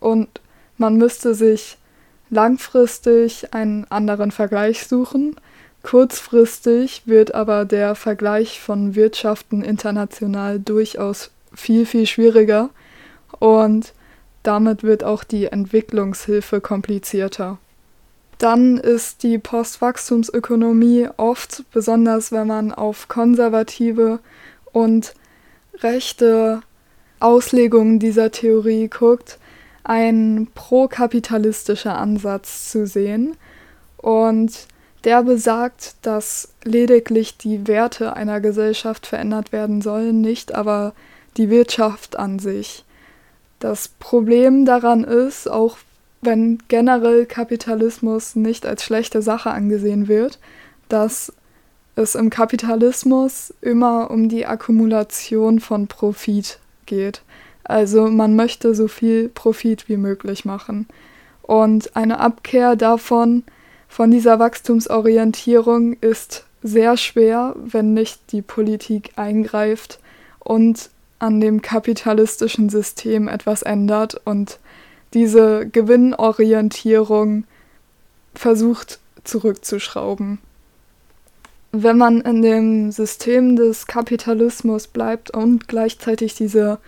Und 0.01 0.29
man 0.77 0.97
müsste 0.97 1.35
sich 1.35 1.79
langfristig 2.31 3.55
einen 3.55 3.85
anderen 3.89 4.33
Vergleich 4.33 4.87
suchen. 4.87 5.37
Kurzfristig 5.83 7.03
wird 7.07 7.35
aber 7.35 7.65
der 7.65 7.95
Vergleich 7.95 8.61
von 8.61 8.95
Wirtschaften 8.95 9.63
international 9.63 10.59
durchaus 10.59 11.31
viel, 11.55 11.87
viel 11.87 12.07
schwieriger 12.07 12.71
und 13.39 13.95
damit 14.43 14.83
wird 14.83 15.05
auch 15.05 15.25
die 15.25 15.47
Entwicklungshilfe 15.47 16.61
komplizierter. 16.61 17.59
Dann 18.39 18.79
ist 18.79 19.25
die 19.25 19.39
Postwachstumsökonomie 19.39 21.09
oft, 21.17 21.65
besonders 21.73 22.31
wenn 22.31 22.47
man 22.47 22.73
auf 22.73 23.09
konservative 23.09 24.21
und 24.73 25.15
rechte 25.81 26.61
Auslegungen 27.19 27.99
dieser 27.99 28.31
Theorie 28.31 28.89
guckt, 28.89 29.39
ein 29.83 30.49
prokapitalistischer 30.55 31.99
Ansatz 31.99 32.71
zu 32.71 32.87
sehen. 32.87 33.37
Und 33.97 34.69
der 35.09 35.23
besagt, 35.23 35.95
dass 36.03 36.53
lediglich 36.65 37.39
die 37.39 37.67
Werte 37.67 38.15
einer 38.15 38.43
Gesellschaft 38.43 39.07
verändert 39.07 39.53
werden 39.53 39.81
sollen, 39.81 40.21
nicht 40.21 40.55
aber 40.55 40.93
die 41.39 41.49
Wirtschaft 41.49 42.19
an 42.19 42.39
sich. 42.39 42.85
Das 43.59 43.89
Problem 43.89 44.67
daran 44.67 45.05
ist, 45.05 45.51
auch 45.51 45.79
wenn 46.21 46.59
generell 46.69 47.25
Kapitalismus 47.25 48.37
nicht 48.37 48.67
als 48.67 48.85
schlechte 48.85 49.23
Sache 49.23 49.51
angesehen 49.51 50.09
wird, 50.09 50.39
dass 50.91 51.33
es 51.97 52.15
im 52.15 52.29
Kapitalismus 52.29 53.55
immer 53.63 54.11
um 54.11 54.29
die 54.29 54.45
Akkumulation 54.45 55.59
von 55.59 55.87
Profit 55.87 56.59
geht. 56.85 57.23
Also 57.65 58.09
man 58.09 58.37
möchte 58.37 58.75
so 58.75 58.89
viel 58.89 59.31
Profit 59.31 59.89
wie 59.89 59.97
möglich 59.97 60.45
machen. 60.45 60.87
Und 61.41 61.97
eine 61.97 62.21
Abkehr 62.21 62.77
davon, 62.77 63.45
von 63.89 64.11
dieser 64.11 64.39
Wachstumsorientierung, 64.39 65.95
ist 65.95 66.45
sehr 66.63 66.97
schwer, 66.97 67.55
wenn 67.57 67.95
nicht 67.95 68.33
die 68.33 68.43
Politik 68.43 69.13
eingreift 69.17 69.99
und 70.39 70.91
an 71.19 71.41
dem 71.41 71.63
kapitalistischen 71.63 72.69
System 72.69 73.29
etwas 73.29 73.63
ändert 73.63 74.21
und 74.25 74.59
diese 75.15 75.67
Gewinnorientierung 75.67 77.45
versucht 78.35 78.99
zurückzuschrauben. 79.25 80.39
Wenn 81.73 81.99
man 81.99 82.21
in 82.21 82.43
dem 82.43 82.93
System 82.93 83.57
des 83.57 83.87
Kapitalismus 83.87 84.87
bleibt 84.87 85.31
und 85.31 85.69
gleichzeitig 85.69 86.35
diese 86.35 86.79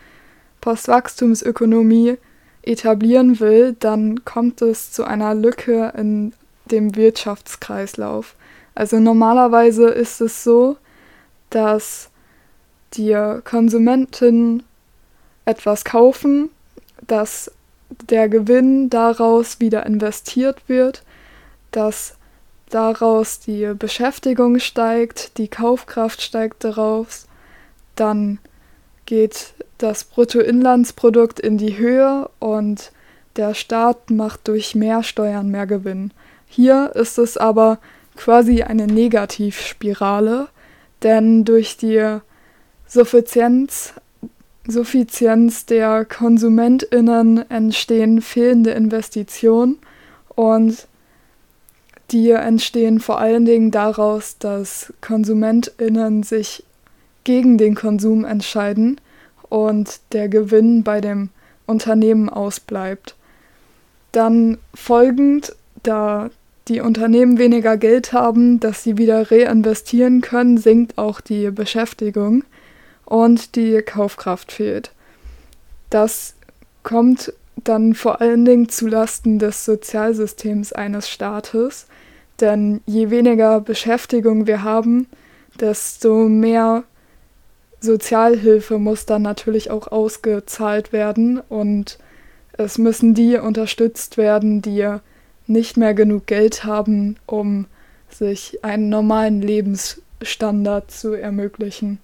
Postwachstumsökonomie 0.61 2.17
etablieren 2.63 3.41
will, 3.41 3.77
dann 3.79 4.25
kommt 4.25 4.63
es 4.63 4.93
zu 4.93 5.05
einer 5.05 5.35
Lücke 5.35 5.93
in 5.97 6.33
dem 6.71 6.97
Wirtschaftskreislauf. 6.97 8.35
Also 8.75 8.99
normalerweise 8.99 9.89
ist 9.89 10.21
es 10.21 10.45
so, 10.45 10.77
dass 11.51 12.11
die 12.95 13.17
Konsumenten 13.45 14.63
etwas 15.45 15.85
kaufen, 15.85 16.51
dass 17.07 17.51
der 18.09 18.29
Gewinn 18.29 18.91
daraus 18.91 19.61
wieder 19.61 19.85
investiert 19.87 20.69
wird, 20.69 21.03
dass 21.73 22.15
daraus 22.69 23.41
die 23.41 23.73
Beschäftigung 23.77 24.61
steigt, 24.61 25.39
die 25.39 25.49
Kaufkraft 25.49 26.23
steigt 26.23 26.65
daraus, 26.65 27.27
dann 27.97 28.39
geht 29.07 29.55
das 29.79 30.05
Bruttoinlandsprodukt 30.05 31.41
in 31.41 31.59
die 31.59 31.77
Höhe 31.79 32.31
und 32.39 32.93
der 33.37 33.55
Staat 33.55 34.11
macht 34.11 34.47
durch 34.49 34.75
mehr 34.75 35.03
Steuern 35.03 35.49
mehr 35.49 35.67
Gewinn. 35.67 36.13
Hier 36.51 36.93
ist 36.95 37.17
es 37.17 37.37
aber 37.37 37.79
quasi 38.17 38.63
eine 38.63 38.87
Negativspirale, 38.87 40.49
Denn 41.03 41.45
durch 41.45 41.77
die 41.77 42.19
Suffizienz, 42.87 43.95
Suffizienz 44.67 45.65
der 45.67 46.05
KonsumentInnen 46.05 47.51
entstehen 47.51 48.21
fehlende 48.21 48.73
Investitionen 48.73 49.79
und 50.35 50.87
die 52.11 52.31
entstehen 52.31 53.01
vor 53.01 53.19
allen 53.19 53.45
Dingen 53.45 53.71
daraus, 53.71 54.37
dass 54.39 54.93
KonsumentInnen 55.01 56.23
sich 56.23 56.65
gegen 57.25 57.57
den 57.57 57.75
Konsum 57.75 58.25
entscheiden 58.25 59.01
und 59.49 60.01
der 60.13 60.29
Gewinn 60.29 60.83
bei 60.83 61.01
dem 61.01 61.31
Unternehmen 61.67 62.29
ausbleibt. 62.29 63.15
Dann 64.13 64.59
folgend, 64.75 65.55
da 65.85 66.31
die 66.69 66.81
Unternehmen 66.81 67.39
weniger 67.39 67.77
Geld 67.77 68.13
haben, 68.13 68.61
das 68.61 68.85
sie 68.85 68.99
wieder 68.99 69.31
reinvestieren 69.31 70.21
können, 70.21 70.59
sinkt 70.59 70.99
auch 70.99 71.21
die 71.21 71.51
Beschäftigung 71.51 72.45
und 73.05 73.57
die 73.57 73.83
Kaufkraft 73.83 74.53
fehlt. 74.53 74.93
Das 75.91 76.35
kommt 76.83 77.33
dann 77.57 77.95
vor 77.95 78.21
allen 78.21 78.45
Dingen 78.45 78.69
zulasten 78.69 79.39
des 79.39 79.65
Sozialsystems 79.65 80.73
eines 80.73 81.09
Staates, 81.09 81.87
denn 82.41 82.81
je 82.87 83.11
weniger 83.11 83.61
Beschäftigung 83.61 84.47
wir 84.47 84.63
haben, 84.63 85.07
desto 85.59 86.29
mehr 86.29 86.85
Sozialhilfe 87.81 88.79
muss 88.79 89.07
dann 89.07 89.23
natürlich 89.23 89.71
auch 89.71 89.89
ausgezahlt 89.89 90.93
werden 90.93 91.41
und 91.49 91.99
es 92.53 92.79
müssen 92.79 93.15
die 93.15 93.37
unterstützt 93.37 94.17
werden, 94.17 94.63
die 94.63 94.87
nicht 95.51 95.77
mehr 95.77 95.95
genug 95.95 96.27
Geld 96.27 96.65
haben, 96.65 97.17
um 97.27 97.67
sich 98.09 98.65
einen 98.65 98.89
normalen 98.89 99.43
Lebensstandard 99.43 100.91
zu 100.91 101.13
ermöglichen. 101.13 101.99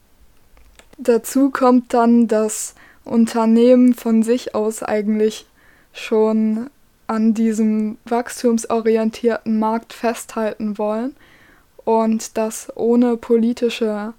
Dazu 0.99 1.51
kommt 1.51 1.95
dann, 1.95 2.27
dass 2.27 2.75
Unternehmen 3.05 3.95
von 3.95 4.23
sich 4.23 4.55
aus 4.55 4.83
eigentlich 4.83 5.47
schon 5.93 6.71
an 7.07 7.35
diesem 7.35 7.99
wachstumsorientierten 8.07 9.59
Markt 9.59 9.93
festhalten 9.93 10.77
wollen 10.77 11.15
und 11.85 12.37
dass 12.37 12.73
ohne 12.77 13.17
politische 13.17 14.13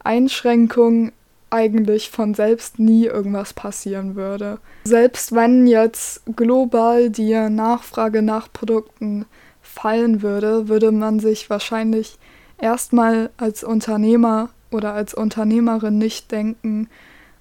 Einschränkungen 0.00 1.12
eigentlich 1.52 2.10
von 2.10 2.34
selbst 2.34 2.78
nie 2.78 3.06
irgendwas 3.06 3.52
passieren 3.52 4.16
würde. 4.16 4.58
Selbst 4.84 5.32
wenn 5.34 5.66
jetzt 5.66 6.22
global 6.36 7.10
die 7.10 7.34
Nachfrage 7.34 8.22
nach 8.22 8.52
Produkten 8.52 9.26
fallen 9.60 10.22
würde, 10.22 10.68
würde 10.68 10.92
man 10.92 11.20
sich 11.20 11.50
wahrscheinlich 11.50 12.18
erstmal 12.58 13.30
als 13.36 13.64
Unternehmer 13.64 14.50
oder 14.70 14.94
als 14.94 15.14
Unternehmerin 15.14 15.98
nicht 15.98 16.32
denken, 16.32 16.88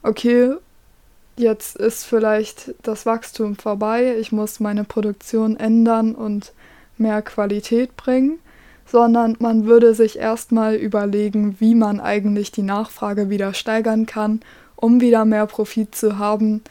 okay, 0.03 0.53
jetzt 1.37 1.75
ist 1.75 2.03
vielleicht 2.03 2.73
das 2.83 3.05
Wachstum 3.05 3.55
vorbei, 3.55 4.15
ich 4.19 4.31
muss 4.31 4.59
meine 4.59 4.83
Produktion 4.83 5.57
ändern 5.57 6.15
und 6.15 6.53
mehr 6.97 7.21
Qualität 7.21 7.95
bringen, 7.95 8.39
sondern 8.91 9.37
man 9.39 9.65
würde 9.65 9.95
sich 9.95 10.19
erstmal 10.19 10.75
überlegen, 10.75 11.55
wie 11.59 11.75
man 11.75 12.01
eigentlich 12.01 12.51
die 12.51 12.61
Nachfrage 12.61 13.29
wieder 13.29 13.53
steigern 13.53 14.05
kann, 14.05 14.41
um 14.75 14.99
wieder 14.99 15.23
mehr 15.23 15.45
Profit 15.45 15.95
zu 15.95 16.17
haben, 16.17 16.61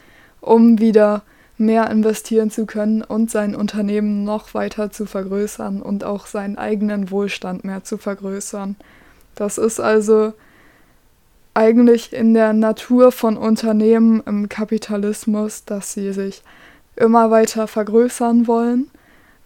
um 0.42 0.78
wieder 0.78 1.22
mehr 1.56 1.90
investieren 1.90 2.50
zu 2.50 2.66
können 2.66 3.02
und 3.02 3.30
sein 3.30 3.54
Unternehmen 3.54 4.24
noch 4.24 4.52
weiter 4.52 4.90
zu 4.90 5.06
vergrößern 5.06 5.80
und 5.80 6.04
auch 6.04 6.26
seinen 6.26 6.58
eigenen 6.58 7.10
Wohlstand 7.10 7.64
mehr 7.64 7.84
zu 7.84 7.96
vergrößern. 7.96 8.76
Das 9.34 9.56
ist 9.56 9.80
also 9.80 10.34
eigentlich 11.54 12.12
in 12.12 12.34
der 12.34 12.52
Natur 12.52 13.12
von 13.12 13.38
Unternehmen 13.38 14.22
im 14.26 14.50
Kapitalismus, 14.50 15.64
dass 15.64 15.94
sie 15.94 16.12
sich 16.12 16.42
immer 16.96 17.30
weiter 17.30 17.66
vergrößern 17.66 18.46
wollen, 18.46 18.90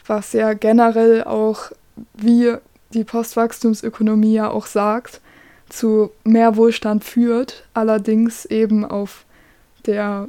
was 0.06 0.32
ja 0.32 0.54
generell 0.54 1.22
auch 1.22 1.70
wie 2.14 2.54
die 2.92 3.04
Postwachstumsökonomie 3.04 4.34
ja 4.34 4.50
auch 4.50 4.66
sagt, 4.66 5.20
zu 5.68 6.10
mehr 6.24 6.56
Wohlstand 6.56 7.04
führt, 7.04 7.66
allerdings 7.74 8.44
eben 8.44 8.84
auf 8.84 9.24
der 9.86 10.28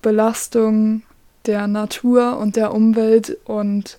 Belastung 0.00 1.02
der 1.46 1.66
Natur 1.66 2.38
und 2.38 2.56
der 2.56 2.72
Umwelt 2.72 3.38
und 3.44 3.98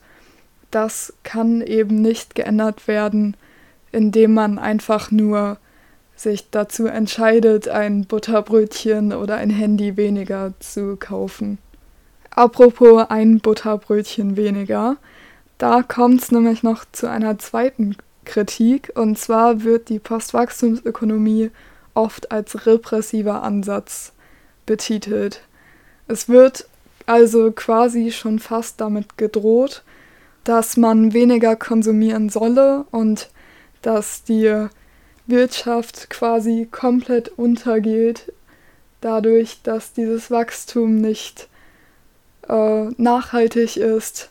das 0.71 1.13
kann 1.23 1.61
eben 1.61 2.01
nicht 2.01 2.35
geändert 2.35 2.87
werden, 2.87 3.37
indem 3.91 4.33
man 4.33 4.57
einfach 4.57 5.11
nur 5.11 5.57
sich 6.15 6.49
dazu 6.49 6.87
entscheidet, 6.87 7.67
ein 7.67 8.05
Butterbrötchen 8.05 9.13
oder 9.13 9.35
ein 9.35 9.49
Handy 9.49 9.97
weniger 9.97 10.53
zu 10.59 10.95
kaufen. 10.97 11.57
Apropos 12.31 13.05
ein 13.09 13.39
Butterbrötchen 13.39 14.35
weniger, 14.35 14.97
da 15.63 15.81
kommt 15.81 16.21
es 16.21 16.29
nämlich 16.29 16.61
noch 16.61 16.83
zu 16.91 17.09
einer 17.09 17.39
zweiten 17.39 17.95
Kritik, 18.25 18.91
und 18.95 19.17
zwar 19.17 19.63
wird 19.63 19.87
die 19.87 19.99
Postwachstumsökonomie 19.99 21.51
oft 21.93 22.33
als 22.33 22.65
repressiver 22.65 23.43
Ansatz 23.43 24.11
betitelt. 24.65 25.39
Es 26.09 26.27
wird 26.27 26.67
also 27.05 27.53
quasi 27.53 28.11
schon 28.11 28.39
fast 28.39 28.81
damit 28.81 29.17
gedroht, 29.17 29.83
dass 30.43 30.75
man 30.75 31.13
weniger 31.13 31.55
konsumieren 31.55 32.27
solle 32.27 32.83
und 32.91 33.29
dass 33.81 34.25
die 34.25 34.67
Wirtschaft 35.27 36.09
quasi 36.09 36.67
komplett 36.69 37.29
untergeht, 37.37 38.33
dadurch, 38.99 39.61
dass 39.63 39.93
dieses 39.93 40.29
Wachstum 40.29 40.95
nicht 40.95 41.47
äh, 42.49 42.89
nachhaltig 42.97 43.77
ist 43.77 44.29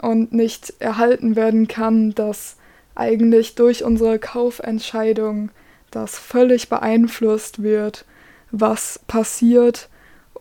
und 0.00 0.32
nicht 0.32 0.74
erhalten 0.78 1.36
werden 1.36 1.68
kann, 1.68 2.14
dass 2.14 2.56
eigentlich 2.94 3.54
durch 3.54 3.84
unsere 3.84 4.18
Kaufentscheidung 4.18 5.50
das 5.90 6.18
völlig 6.18 6.68
beeinflusst 6.68 7.62
wird, 7.62 8.04
was 8.50 9.00
passiert 9.06 9.88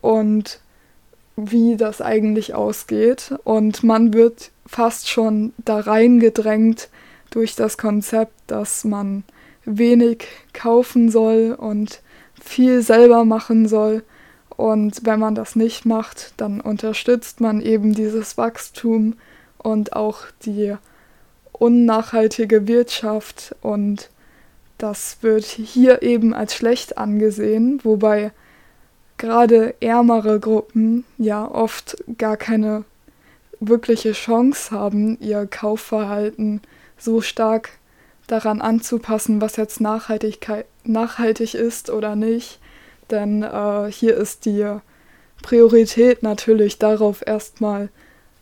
und 0.01 0.59
wie 1.35 1.75
das 1.75 2.01
eigentlich 2.01 2.53
ausgeht. 2.55 3.35
Und 3.43 3.83
man 3.83 4.13
wird 4.13 4.51
fast 4.65 5.09
schon 5.09 5.53
da 5.57 5.79
reingedrängt 5.79 6.89
durch 7.31 7.55
das 7.55 7.77
Konzept, 7.77 8.33
dass 8.47 8.83
man 8.83 9.23
wenig 9.65 10.25
kaufen 10.53 11.09
soll 11.09 11.55
und 11.57 12.01
viel 12.41 12.81
selber 12.81 13.25
machen 13.25 13.67
soll. 13.67 14.03
Und 14.49 15.01
wenn 15.03 15.19
man 15.19 15.35
das 15.35 15.55
nicht 15.55 15.85
macht, 15.85 16.33
dann 16.37 16.61
unterstützt 16.61 17.41
man 17.41 17.59
eben 17.61 17.93
dieses 17.93 18.37
Wachstum 18.37 19.15
und 19.65 19.95
auch 19.95 20.19
die 20.45 20.75
unnachhaltige 21.51 22.67
Wirtschaft 22.67 23.55
und 23.61 24.09
das 24.77 25.17
wird 25.21 25.45
hier 25.45 26.03
eben 26.03 26.33
als 26.33 26.53
schlecht 26.53 26.97
angesehen, 26.97 27.79
wobei 27.83 28.31
gerade 29.17 29.73
ärmere 29.79 30.39
Gruppen 30.39 31.05
ja 31.17 31.49
oft 31.49 31.97
gar 32.17 32.37
keine 32.37 32.83
wirkliche 33.59 34.11
Chance 34.11 34.71
haben, 34.71 35.17
ihr 35.19 35.47
Kaufverhalten 35.47 36.61
so 36.97 37.21
stark 37.21 37.69
daran 38.27 38.61
anzupassen, 38.61 39.41
was 39.41 39.55
jetzt 39.55 39.81
Nachhaltigkeit, 39.81 40.65
nachhaltig 40.83 41.55
ist 41.55 41.89
oder 41.89 42.15
nicht. 42.15 42.59
Denn 43.09 43.43
äh, 43.43 43.91
hier 43.91 44.15
ist 44.15 44.45
die 44.45 44.77
Priorität 45.41 46.21
natürlich 46.21 46.77
darauf, 46.77 47.25
erstmal 47.25 47.89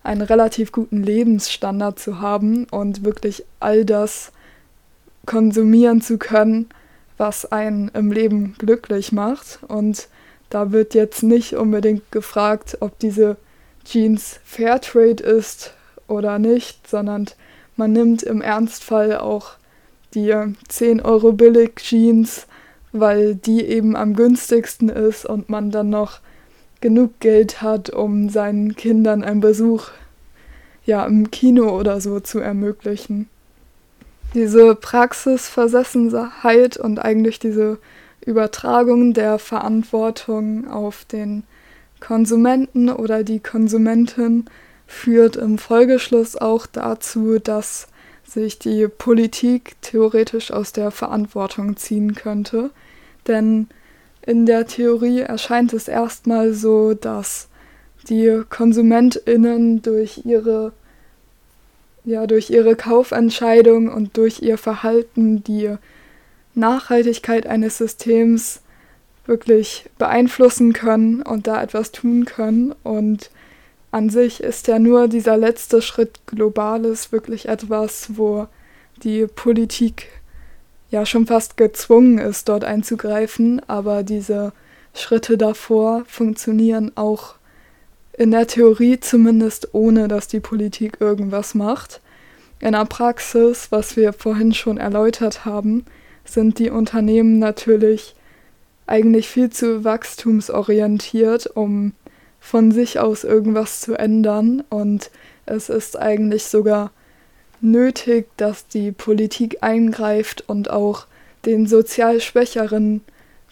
einen 0.04 0.22
relativ 0.22 0.72
guten 0.72 1.02
Lebensstandard 1.02 1.98
zu 1.98 2.20
haben 2.20 2.66
und 2.66 3.04
wirklich 3.04 3.46
all 3.60 3.86
das 3.86 4.32
konsumieren 5.26 6.02
zu 6.02 6.18
können, 6.18 6.68
was 7.18 7.52
einen 7.52 7.90
im 7.90 8.12
Leben 8.12 8.56
glücklich 8.58 9.12
macht. 9.12 9.60
Und 9.68 10.10
da 10.50 10.72
wird 10.72 10.94
jetzt 10.94 11.24
nicht 11.24 11.56
unbedingt 11.56 12.12
gefragt, 12.12 12.78
ob 12.82 13.00
diese 13.00 13.38
Jeans 13.86 14.40
Fairtrade 14.44 15.24
ist 15.24 15.74
oder 16.08 16.40
nicht, 16.40 16.88
sondern 16.88 17.28
man 17.76 17.94
nimmt 17.94 18.24
im 18.24 18.42
Ernstfall 18.42 19.18
auch 19.18 19.52
die 20.14 20.34
10 20.68 21.02
Euro 21.02 21.32
billig 21.32 21.76
Jeans, 21.78 22.46
weil 22.92 23.36
die 23.36 23.66
eben 23.66 23.96
am 23.96 24.16
günstigsten 24.16 24.90
ist 24.90 25.26
und 25.26 25.50
man 25.50 25.72
dann 25.72 25.90
noch 25.90 26.20
genug 26.84 27.20
Geld 27.22 27.62
hat, 27.62 27.90
um 27.90 28.28
seinen 28.28 28.76
Kindern 28.76 29.24
einen 29.24 29.40
Besuch 29.40 29.86
ja, 30.86 31.06
im 31.06 31.32
Kino 31.32 31.70
oder 31.80 32.02
so 32.02 32.20
zu 32.20 32.40
ermöglichen. 32.40 33.30
Diese 34.34 34.76
Praxisversessenheit 34.76 36.76
und 36.76 37.00
eigentlich 37.00 37.40
diese 37.40 37.78
Übertragung 38.26 39.14
der 39.14 39.40
Verantwortung 39.40 40.70
auf 40.70 41.06
den 41.06 41.44
Konsumenten 42.02 42.90
oder 42.90 43.24
die 43.24 43.40
Konsumentin 43.40 44.48
führt 44.86 45.38
im 45.38 45.58
Folgeschluss 45.58 46.36
auch 46.36 46.68
dazu, 46.68 47.40
dass 47.40 47.88
sich 48.26 48.60
die 48.60 48.90
Politik 48.90 49.78
theoretisch 49.82 50.52
aus 50.52 50.74
der 50.74 50.92
Verantwortung 50.92 51.78
ziehen 51.78 52.14
könnte. 52.14 52.72
Denn 53.28 53.70
in 54.26 54.46
der 54.46 54.68
Theorie 54.68 55.22
erscheint 55.22 55.74
es 55.74 55.88
erstmal 55.88 56.54
so, 56.54 56.94
dass 56.94 57.48
die 58.10 58.42
Konsumentinnen 58.50 59.82
durch 59.82 60.22
ihre 60.26 60.74
ja 62.06 62.28
durch 62.28 62.50
ihre 62.50 62.76
Kaufentscheidung 62.76 63.88
und 63.90 64.18
durch 64.18 64.42
ihr 64.42 64.58
Verhalten 64.58 65.44
die 65.44 65.76
Nachhaltigkeit 66.54 67.48
eines 67.48 67.78
Systems 67.78 68.62
wirklich 69.26 69.90
beeinflussen 69.98 70.74
können 70.74 71.22
und 71.22 71.48
da 71.48 71.64
etwas 71.64 71.92
tun 71.92 72.26
können. 72.26 72.74
Und 72.84 73.30
an 73.92 74.10
sich 74.10 74.44
ist 74.44 74.68
ja 74.68 74.80
nur 74.80 75.08
dieser 75.08 75.38
letzte 75.38 75.82
Schritt 75.82 76.20
Globales 76.28 77.12
wirklich 77.12 77.48
etwas, 77.48 78.18
wo 78.18 78.48
die 79.04 79.28
Politik 79.28 80.08
ja 80.94 81.06
schon 81.08 81.26
fast 81.26 81.58
gezwungen 81.58 82.20
ist, 82.20 82.48
dort 82.48 82.64
einzugreifen, 82.64 83.62
aber 83.68 84.04
diese 84.04 84.54
Schritte 84.94 85.38
davor 85.38 86.04
funktionieren 86.08 86.92
auch 86.96 87.36
in 88.16 88.30
der 88.30 88.46
Theorie 88.46 89.00
zumindest 89.00 89.74
ohne, 89.74 90.08
dass 90.08 90.28
die 90.28 90.40
Politik 90.40 90.98
irgendwas 91.00 91.56
macht. 91.56 92.00
In 92.60 92.74
der 92.74 92.86
Praxis, 92.86 93.72
was 93.72 93.98
wir 93.98 94.14
vorhin 94.14 94.54
schon 94.54 94.78
erläutert 94.78 95.46
haben, 95.46 95.84
sind 96.26 96.60
die 96.60 96.70
Unternehmen 96.70 97.40
natürlich 97.40 98.16
eigentlich 98.86 99.28
viel 99.28 99.50
zu 99.50 99.84
wachstumsorientiert, 99.84 101.48
um 101.48 101.94
von 102.40 102.72
sich 102.72 103.00
aus 103.00 103.24
irgendwas 103.24 103.82
zu 103.82 103.96
ändern. 103.96 104.64
Und 104.70 105.10
es 105.48 105.70
ist 105.70 105.98
eigentlich 105.98 106.46
sogar 106.46 106.92
nötig, 107.64 108.28
dass 108.38 108.68
die 108.68 108.92
Politik 108.92 109.58
eingreift 109.62 110.44
und 110.48 110.70
auch 110.70 111.06
den 111.46 111.68
sozial 111.68 112.22
schwächeren 112.22 113.02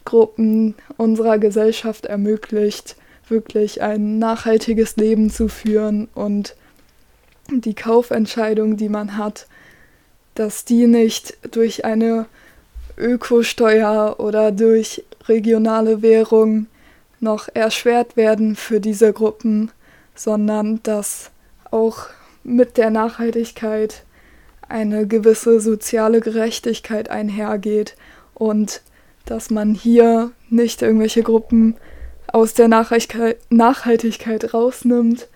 Gruppen 0.05 0.75
unserer 0.97 1.37
Gesellschaft 1.37 2.05
ermöglicht, 2.05 2.95
wirklich 3.27 3.81
ein 3.81 4.19
nachhaltiges 4.19 4.97
Leben 4.97 5.29
zu 5.29 5.47
führen 5.47 6.09
und 6.13 6.55
die 7.49 7.75
Kaufentscheidung, 7.75 8.77
die 8.77 8.89
man 8.89 9.17
hat, 9.17 9.47
dass 10.35 10.65
die 10.65 10.87
nicht 10.87 11.37
durch 11.55 11.85
eine 11.85 12.25
Ökosteuer 12.97 14.15
oder 14.19 14.51
durch 14.51 15.03
regionale 15.27 16.01
Währung 16.01 16.67
noch 17.19 17.47
erschwert 17.53 18.17
werden 18.17 18.55
für 18.55 18.79
diese 18.79 19.13
Gruppen, 19.13 19.71
sondern 20.15 20.81
dass 20.83 21.31
auch 21.69 22.07
mit 22.43 22.77
der 22.77 22.89
Nachhaltigkeit 22.89 24.03
eine 24.67 25.05
gewisse 25.05 25.59
soziale 25.59 26.21
Gerechtigkeit 26.21 27.09
einhergeht 27.09 27.95
und 28.33 28.81
dass 29.25 29.49
man 29.49 29.73
hier 29.73 30.31
nicht 30.49 30.81
irgendwelche 30.81 31.23
Gruppen 31.23 31.75
aus 32.27 32.53
der 32.53 32.67
Nachhaltigkeit, 32.69 34.53
rausnimmt, 34.53 35.27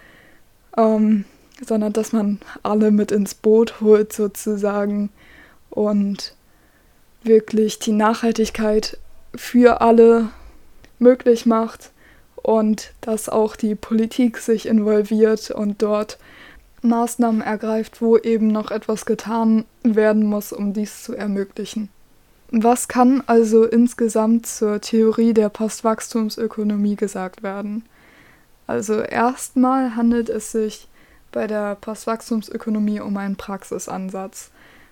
ähm, 0.78 1.26
sondern 1.66 1.94
dass 1.94 2.14
man 2.14 2.40
alle 2.64 2.92
mit 2.92 3.12
ins 3.12 3.34
Boot 3.36 3.82
holt 3.82 4.14
sozusagen 4.14 5.10
und 5.70 6.36
wirklich 7.24 7.80
die 7.80 7.92
Nachhaltigkeit 7.92 8.98
für 9.36 9.82
alle 9.82 10.30
möglich 11.00 11.46
macht 11.46 11.92
und 12.36 12.94
dass 13.02 13.28
auch 13.28 13.56
die 13.56 13.76
Politik 13.76 14.38
sich 14.38 14.68
involviert 14.68 15.52
und 15.52 15.82
dort 15.82 16.18
Maßnahmen 16.86 17.42
ergreift, 17.42 18.02
wo 18.02 18.18
eben 18.18 18.48
noch 18.48 18.72
etwas 18.72 19.06
getan 19.06 19.66
werden 19.84 20.26
muss, 20.26 20.54
um 20.54 20.74
dies 20.74 21.04
zu 21.04 21.16
ermöglichen. 21.16 21.90
Was 22.52 22.88
kann 22.88 23.24
also 23.26 23.66
insgesamt 23.66 24.46
zur 24.46 24.80
Theorie 24.80 25.34
der 25.34 25.50
Postwachstumsökonomie 25.50 26.96
gesagt 26.96 27.44
werden? 27.44 27.84
Also 28.68 29.02
erstmal 29.02 29.96
handelt 29.96 30.30
es 30.30 30.52
sich 30.52 30.88
bei 31.32 31.48
der 31.48 31.76
Postwachstumsökonomie 31.76 33.02
um 33.02 33.18
einen 33.18 33.36
Praxisansatz. 33.36 34.52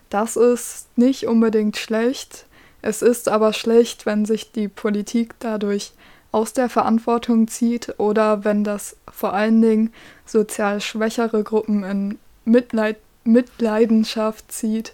Das 0.09 0.35
ist 0.35 0.87
nicht 0.97 1.27
unbedingt 1.27 1.77
schlecht, 1.77 2.45
es 2.81 3.01
ist 3.01 3.29
aber 3.29 3.53
schlecht, 3.53 4.05
wenn 4.05 4.25
sich 4.25 4.51
die 4.51 4.67
Politik 4.67 5.35
dadurch 5.39 5.93
aus 6.33 6.51
der 6.51 6.67
Verantwortung 6.67 7.47
zieht 7.47 7.95
oder 7.99 8.43
wenn 8.43 8.65
das 8.65 8.97
vor 9.09 9.33
allen 9.33 9.61
Dingen 9.61 9.93
sozial 10.25 10.81
schwächere 10.81 11.43
Gruppen 11.43 11.83
in 11.83 12.19
Mitleid 12.43 12.97
Mitleidenschaft 13.23 14.51
zieht, 14.51 14.93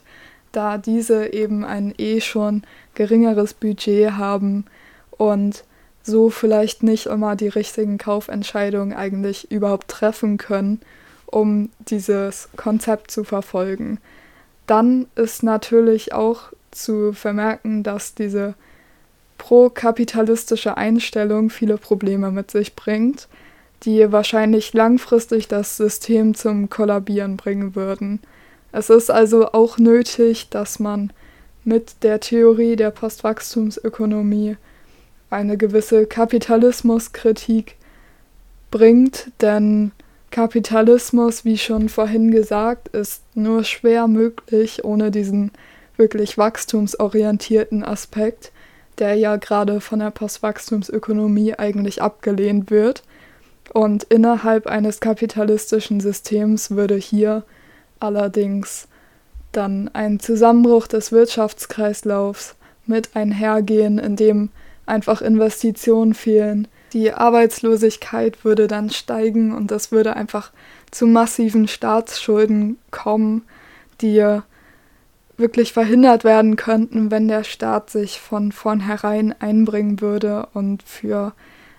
da 0.52 0.78
diese 0.78 1.34
eben 1.34 1.66
ein 1.66 1.96
eh 1.98 2.22
schon 2.22 2.62
geringeres 2.94 3.56
Budget 3.56 4.12
haben 4.12 4.66
und 5.10 5.64
so 6.04 6.30
vielleicht 6.30 6.84
nicht 6.84 7.08
immer 7.08 7.36
die 7.36 7.48
richtigen 7.48 7.98
Kaufentscheidungen 7.98 8.94
eigentlich 8.94 9.50
überhaupt 9.52 9.88
treffen 9.88 10.38
können, 10.38 10.80
um 11.26 11.70
dieses 11.80 12.50
Konzept 12.56 13.10
zu 13.10 13.24
verfolgen. 13.24 14.00
Dann 14.68 15.08
ist 15.16 15.42
natürlich 15.42 16.14
auch 16.14 16.54
zu 16.70 17.14
vermerken, 17.14 17.82
dass 17.82 18.14
diese 18.14 18.54
pro-kapitalistische 19.40 20.78
Einstellung 20.78 21.50
viele 21.50 21.78
Probleme 21.78 22.30
mit 22.30 22.52
sich 22.52 22.76
bringt, 22.76 23.28
die 23.82 24.12
wahrscheinlich 24.12 24.74
langfristig 24.74 25.48
das 25.48 25.78
System 25.78 26.36
zum 26.36 26.70
Kollabieren 26.70 27.38
bringen 27.38 27.76
würden. 27.76 28.20
Es 28.72 28.92
ist 28.92 29.10
also 29.10 29.52
auch 29.54 29.80
nötig, 29.80 30.50
dass 30.50 30.78
man 30.78 31.12
mit 31.64 32.04
der 32.04 32.20
Theorie 32.20 32.76
der 32.76 32.92
Postwachstumsökonomie 32.92 34.58
eine 35.32 35.58
gewisse 35.58 36.06
Kapitalismuskritik 36.06 37.76
bringt, 38.70 39.32
denn 39.42 39.92
Kapitalismus, 40.32 41.44
wie 41.44 41.58
schon 41.58 41.90
vorhin 41.90 42.30
gesagt, 42.30 42.90
ist 42.90 43.24
nur 43.36 43.64
schwer 43.64 44.08
möglich 44.08 44.84
ohne 44.84 45.10
diesen 45.10 45.52
wirklich 45.98 46.38
wachstumsorientierten 46.38 47.84
Aspekt, 47.84 48.52
der 49.00 49.16
ja 49.16 49.38
gerade 49.38 49.82
von 49.82 50.00
der 50.00 50.12
Postwachstumsökonomie 50.12 51.56
eigentlich 51.56 52.02
abgelehnt 52.02 52.70
wird. 52.70 53.04
Und 53.74 54.04
innerhalb 54.04 54.68
eines 54.68 55.00
kapitalistischen 55.00 56.00
Systems 56.00 56.72
würde 56.72 56.96
hier 56.96 57.44
allerdings 58.00 58.88
dann 59.52 59.90
ein 59.94 60.20
Zusammenbruch 60.20 60.88
des 60.88 61.12
Wirtschaftskreislaufs 61.12 62.56
mit 62.86 63.16
einhergehen, 63.16 64.00
in 64.00 64.16
dem 64.16 64.50
einfach 64.86 65.22
Investitionen 65.22 66.14
fehlen. 66.14 66.68
Die 66.94 67.14
Arbeitslosigkeit 67.14 68.44
würde 68.44 68.68
dann 68.68 68.90
steigen 68.90 69.54
und 69.56 69.72
es 69.72 69.92
würde 69.92 70.16
einfach 70.16 70.52
zu 70.92 71.06
massiven 71.06 71.68
Staatsschulden 71.68 72.78
kommen, 72.90 73.44
die 74.02 74.40
wirklich 75.40 75.74
verhindert 75.74 76.24
werden 76.24 76.56
könnten, 76.56 77.12
wenn 77.12 77.28
der 77.28 77.44
Staat 77.44 77.90
sich 77.90 78.20
von 78.20 78.52
vornherein 78.52 79.34
einbringen 79.40 80.02
würde 80.02 80.48
und 80.54 80.84
für 80.84 81.34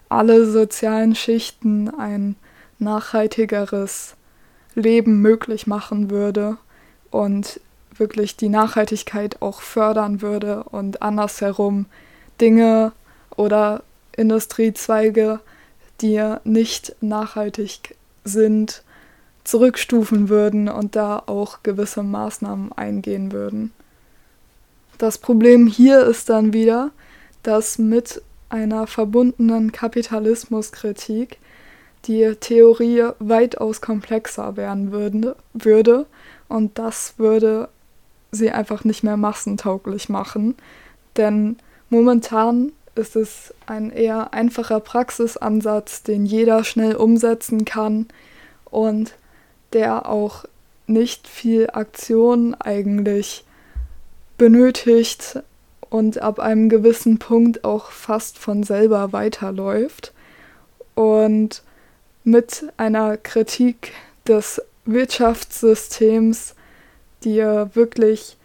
alle 0.09 0.47
sozialen 0.47 1.15
Schichten 1.15 1.89
ein 1.89 2.37
nachhaltigeres 2.79 4.17
Leben 4.75 5.21
möglich 5.21 5.67
machen 5.67 6.11
würde 6.11 6.57
und 7.11 7.61
wirklich 7.95 8.37
die 8.37 8.49
Nachhaltigkeit 8.49 9.43
auch 9.43 9.61
fördern 9.61 10.23
würde 10.23 10.65
und 10.65 11.03
andersherum 11.03 11.87
Dinge 12.41 12.93
oder 13.37 13.83
Industriezweige, 14.17 15.41
die 16.01 16.35
nicht 16.45 16.97
nachhaltig 17.01 17.97
sind, 18.25 18.83
zurückstufen 19.45 20.29
würden 20.29 20.69
und 20.69 20.97
da 20.97 21.23
auch 21.27 21.63
gewisse 21.63 22.03
Maßnahmen 22.03 22.73
eingehen 22.73 23.33
würden. 23.33 23.73
Das 24.99 25.19
Problem 25.19 25.67
hier 25.67 26.05
ist 26.05 26.29
dann 26.29 26.53
wieder, 26.53 26.91
dass 27.43 27.79
mit 27.79 28.23
einer 28.51 28.87
verbundenen 28.87 29.73
Kapitalismuskritik 29.73 31.39
die 32.05 32.35
Theorie 32.39 33.09
weitaus 33.19 33.81
komplexer 33.81 34.57
werden 34.57 34.93
würde, 34.93 35.37
würde 35.53 36.07
und 36.49 36.79
das 36.79 37.15
würde 37.19 37.69
sie 38.33 38.51
einfach 38.51 38.85
nicht 38.85 39.03
mehr 39.03 39.17
massentauglich 39.17 40.09
machen, 40.09 40.55
denn 41.17 41.57
momentan 41.89 42.73
ist 42.95 43.17
es 43.17 43.55
ein 43.67 43.91
eher 43.91 44.33
einfacher 44.35 44.81
Praxisansatz, 44.81 46.03
den 46.03 46.27
jeder 46.27 46.65
schnell 46.65 46.97
umsetzen 46.97 47.65
kann 47.65 48.07
und 48.65 49.15
der 49.73 50.09
auch 50.09 50.45
nicht 50.87 51.29
viel 51.29 51.69
Aktion 51.71 52.55
eigentlich 52.55 53.45
benötigt 54.39 55.41
und 55.89 56.23
ab 56.23 56.39
einem 56.39 56.69
gewissen 56.69 57.19
Punkt 57.19 57.65
auch 57.65 57.91
fast 57.91 58.39
von 58.39 58.63
selber 58.63 59.13
weiterläuft. 59.13 60.13
Und 60.95 61.63
mit 62.25 62.65
einer 62.77 63.17
Kritik 63.17 63.93
des 64.27 64.63
Wirtschaftssystems 64.85 66.55
dir 67.25 67.71
wirklich 67.75 68.37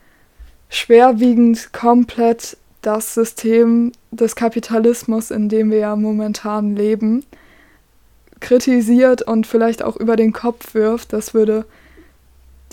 schwerwiegend 0.70 1.72
komplett 1.74 2.58
das 2.82 3.14
System 3.14 3.92
des 4.12 4.36
Kapitalismus, 4.36 5.32
in 5.32 5.50
dem 5.50 5.72
wir 5.72 5.80
ja 5.80 5.96
momentan 5.96 6.76
leben, 6.76 7.26
kritisiert 8.40 9.22
und 9.22 9.48
vielleicht 9.48 9.84
auch 9.84 9.96
über 9.96 10.16
den 10.16 10.34
Kopf 10.34 10.74
wirft. 10.74 11.14
Das 11.14 11.34
würde 11.34 11.66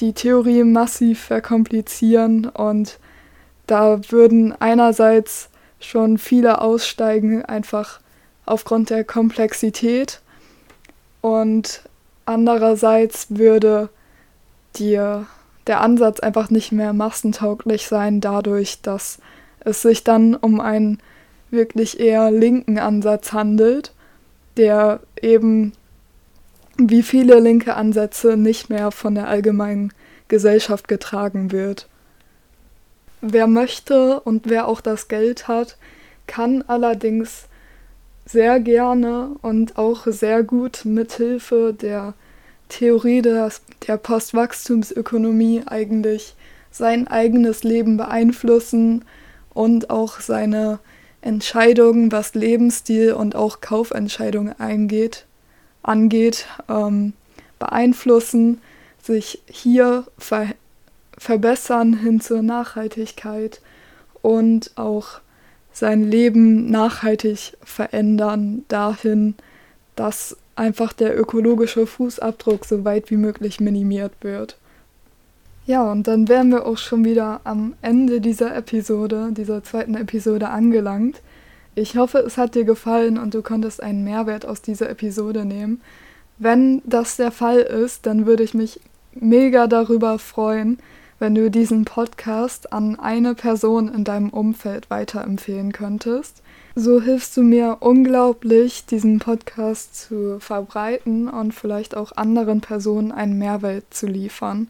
die 0.00 0.12
Theorie 0.12 0.64
massiv 0.64 1.20
verkomplizieren 1.20 2.46
und 2.46 2.98
da 3.66 4.00
würden 4.10 4.54
einerseits 4.60 5.48
schon 5.80 6.18
viele 6.18 6.60
aussteigen, 6.60 7.44
einfach 7.44 8.00
aufgrund 8.44 8.90
der 8.90 9.04
Komplexität 9.04 10.20
und 11.20 11.82
andererseits 12.26 13.26
würde 13.30 13.88
dir 14.76 15.26
der 15.66 15.80
Ansatz 15.80 16.20
einfach 16.20 16.50
nicht 16.50 16.72
mehr 16.72 16.92
massentauglich 16.92 17.86
sein, 17.86 18.20
dadurch, 18.20 18.80
dass 18.82 19.18
es 19.60 19.82
sich 19.82 20.02
dann 20.02 20.34
um 20.34 20.60
einen 20.60 20.98
wirklich 21.50 22.00
eher 22.00 22.30
linken 22.30 22.78
Ansatz 22.78 23.32
handelt, 23.32 23.92
der 24.56 25.00
eben 25.22 25.72
wie 26.76 27.02
viele 27.02 27.38
linke 27.38 27.74
Ansätze 27.74 28.36
nicht 28.36 28.70
mehr 28.70 28.90
von 28.90 29.14
der 29.14 29.28
allgemeinen 29.28 29.92
Gesellschaft 30.28 30.88
getragen 30.88 31.52
wird. 31.52 31.88
Wer 33.20 33.46
möchte 33.46 34.20
und 34.20 34.48
wer 34.48 34.66
auch 34.66 34.80
das 34.80 35.08
Geld 35.08 35.48
hat, 35.48 35.76
kann 36.26 36.62
allerdings 36.66 37.46
sehr 38.24 38.60
gerne 38.60 39.36
und 39.42 39.78
auch 39.78 40.06
sehr 40.06 40.42
gut 40.42 40.84
mithilfe 40.84 41.74
der 41.78 42.14
Theorie 42.68 43.20
des, 43.20 43.62
der 43.86 43.98
Postwachstumsökonomie 43.98 45.62
eigentlich 45.66 46.34
sein 46.70 47.06
eigenes 47.06 47.64
Leben 47.64 47.96
beeinflussen 47.96 49.04
und 49.52 49.90
auch 49.90 50.20
seine 50.20 50.78
Entscheidungen, 51.22 52.12
was 52.12 52.34
Lebensstil 52.34 53.14
und 53.14 53.34
auch 53.34 53.60
Kaufentscheidungen 53.60 54.58
eingeht, 54.60 55.24
angeht, 55.82 56.46
ähm, 56.68 57.14
beeinflussen, 57.58 58.60
sich 59.02 59.40
hier 59.46 60.04
ver 60.18 60.48
verbessern 61.18 61.94
hin 61.94 62.20
zur 62.20 62.42
Nachhaltigkeit 62.42 63.60
und 64.22 64.72
auch 64.76 65.20
sein 65.72 66.10
Leben 66.10 66.68
nachhaltig 66.68 67.56
verändern 67.62 68.64
dahin, 68.68 69.34
dass 69.94 70.36
einfach 70.56 70.92
der 70.92 71.16
ökologische 71.18 71.86
Fußabdruck 71.86 72.64
so 72.64 72.84
weit 72.84 73.10
wie 73.10 73.16
möglich 73.16 73.60
minimiert 73.60 74.12
wird. 74.22 74.56
Ja, 75.64 75.90
und 75.90 76.08
dann 76.08 76.28
wären 76.28 76.50
wir 76.50 76.66
auch 76.66 76.78
schon 76.78 77.04
wieder 77.04 77.40
am 77.44 77.74
Ende 77.82 78.20
dieser 78.20 78.54
Episode, 78.56 79.28
dieser 79.30 79.62
zweiten 79.62 79.94
Episode 79.94 80.48
angelangt. 80.48 81.22
Ich 81.76 81.96
hoffe, 81.96 82.18
es 82.18 82.36
hat 82.36 82.54
dir 82.54 82.64
gefallen 82.64 83.16
und 83.16 83.32
du 83.32 83.42
konntest 83.42 83.82
einen 83.82 84.02
Mehrwert 84.02 84.44
aus 84.44 84.60
dieser 84.60 84.90
Episode 84.90 85.44
nehmen. 85.44 85.80
Wenn 86.38 86.82
das 86.84 87.16
der 87.16 87.30
Fall 87.30 87.60
ist, 87.60 88.06
dann 88.06 88.26
würde 88.26 88.42
ich 88.42 88.54
mich 88.54 88.80
mega 89.14 89.68
darüber 89.68 90.18
freuen, 90.18 90.78
wenn 91.20 91.36
du 91.36 91.50
diesen 91.50 91.84
Podcast 91.84 92.72
an 92.72 92.98
eine 92.98 93.36
Person 93.36 93.88
in 93.94 94.02
deinem 94.02 94.30
Umfeld 94.30 94.90
weiterempfehlen 94.90 95.70
könntest. 95.70 96.42
So 96.74 97.00
hilfst 97.00 97.36
du 97.36 97.42
mir 97.42 97.76
unglaublich, 97.78 98.86
diesen 98.86 99.20
Podcast 99.20 99.94
zu 99.94 100.40
verbreiten 100.40 101.28
und 101.28 101.54
vielleicht 101.54 101.96
auch 101.96 102.10
anderen 102.16 102.60
Personen 102.60 103.12
einen 103.12 103.38
Mehrwert 103.38 103.84
zu 103.94 104.08
liefern. 104.08 104.66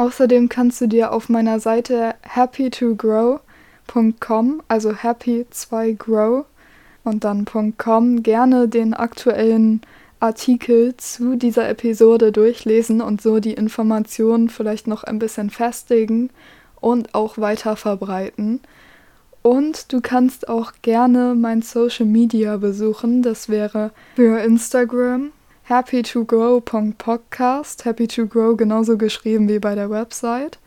Außerdem 0.00 0.48
kannst 0.48 0.80
du 0.80 0.86
dir 0.86 1.12
auf 1.12 1.28
meiner 1.28 1.60
Seite 1.60 2.14
happytogrow.com, 2.22 4.62
also 4.66 4.92
happy2grow 4.92 6.44
und 7.04 7.24
dann 7.24 7.44
gerne 8.22 8.66
den 8.66 8.94
aktuellen 8.94 9.82
Artikel 10.18 10.96
zu 10.96 11.36
dieser 11.36 11.68
Episode 11.68 12.32
durchlesen 12.32 13.02
und 13.02 13.20
so 13.20 13.40
die 13.40 13.52
Informationen 13.52 14.48
vielleicht 14.48 14.86
noch 14.86 15.04
ein 15.04 15.18
bisschen 15.18 15.50
festigen 15.50 16.30
und 16.80 17.14
auch 17.14 17.36
weiter 17.36 17.76
verbreiten. 17.76 18.60
Und 19.42 19.92
du 19.92 20.00
kannst 20.00 20.48
auch 20.48 20.72
gerne 20.80 21.34
mein 21.34 21.60
Social 21.60 22.06
Media 22.06 22.56
besuchen. 22.56 23.20
Das 23.20 23.50
wäre 23.50 23.90
für 24.16 24.40
Instagram 24.40 25.32
happy2grow.podcast, 25.70 27.84
happy 27.84 28.08
to 28.08 28.26
grow 28.26 28.56
genauso 28.56 28.98
geschrieben 28.98 29.48
wie 29.48 29.60
bei 29.60 29.76
der 29.76 29.88
Website. 29.88 30.58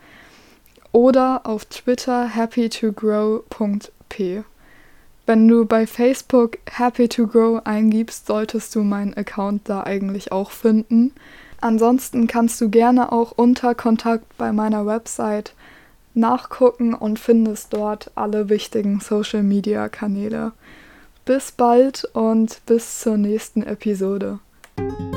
Oder 0.92 1.42
auf 1.44 1.66
Twitter 1.66 2.30
happy2grow.p. 2.34 4.44
Wenn 5.26 5.48
du 5.48 5.64
bei 5.64 5.86
Facebook 5.86 6.58
Happy 6.70 7.08
to 7.08 7.26
Grow 7.26 7.62
eingibst, 7.64 8.26
solltest 8.26 8.74
du 8.74 8.82
meinen 8.82 9.14
Account 9.14 9.68
da 9.68 9.82
eigentlich 9.82 10.32
auch 10.32 10.50
finden. 10.50 11.12
Ansonsten 11.60 12.26
kannst 12.26 12.60
du 12.60 12.68
gerne 12.68 13.10
auch 13.10 13.32
unter 13.32 13.74
Kontakt 13.74 14.36
bei 14.36 14.52
meiner 14.52 14.84
Website 14.84 15.54
nachgucken 16.12 16.94
und 16.94 17.18
findest 17.18 17.72
dort 17.72 18.10
alle 18.14 18.50
wichtigen 18.50 19.00
Social 19.00 19.42
Media 19.42 19.88
Kanäle. 19.88 20.52
Bis 21.24 21.52
bald 21.52 22.04
und 22.12 22.60
bis 22.66 23.00
zur 23.00 23.16
nächsten 23.16 23.62
Episode. 23.62 24.40
you 24.78 25.13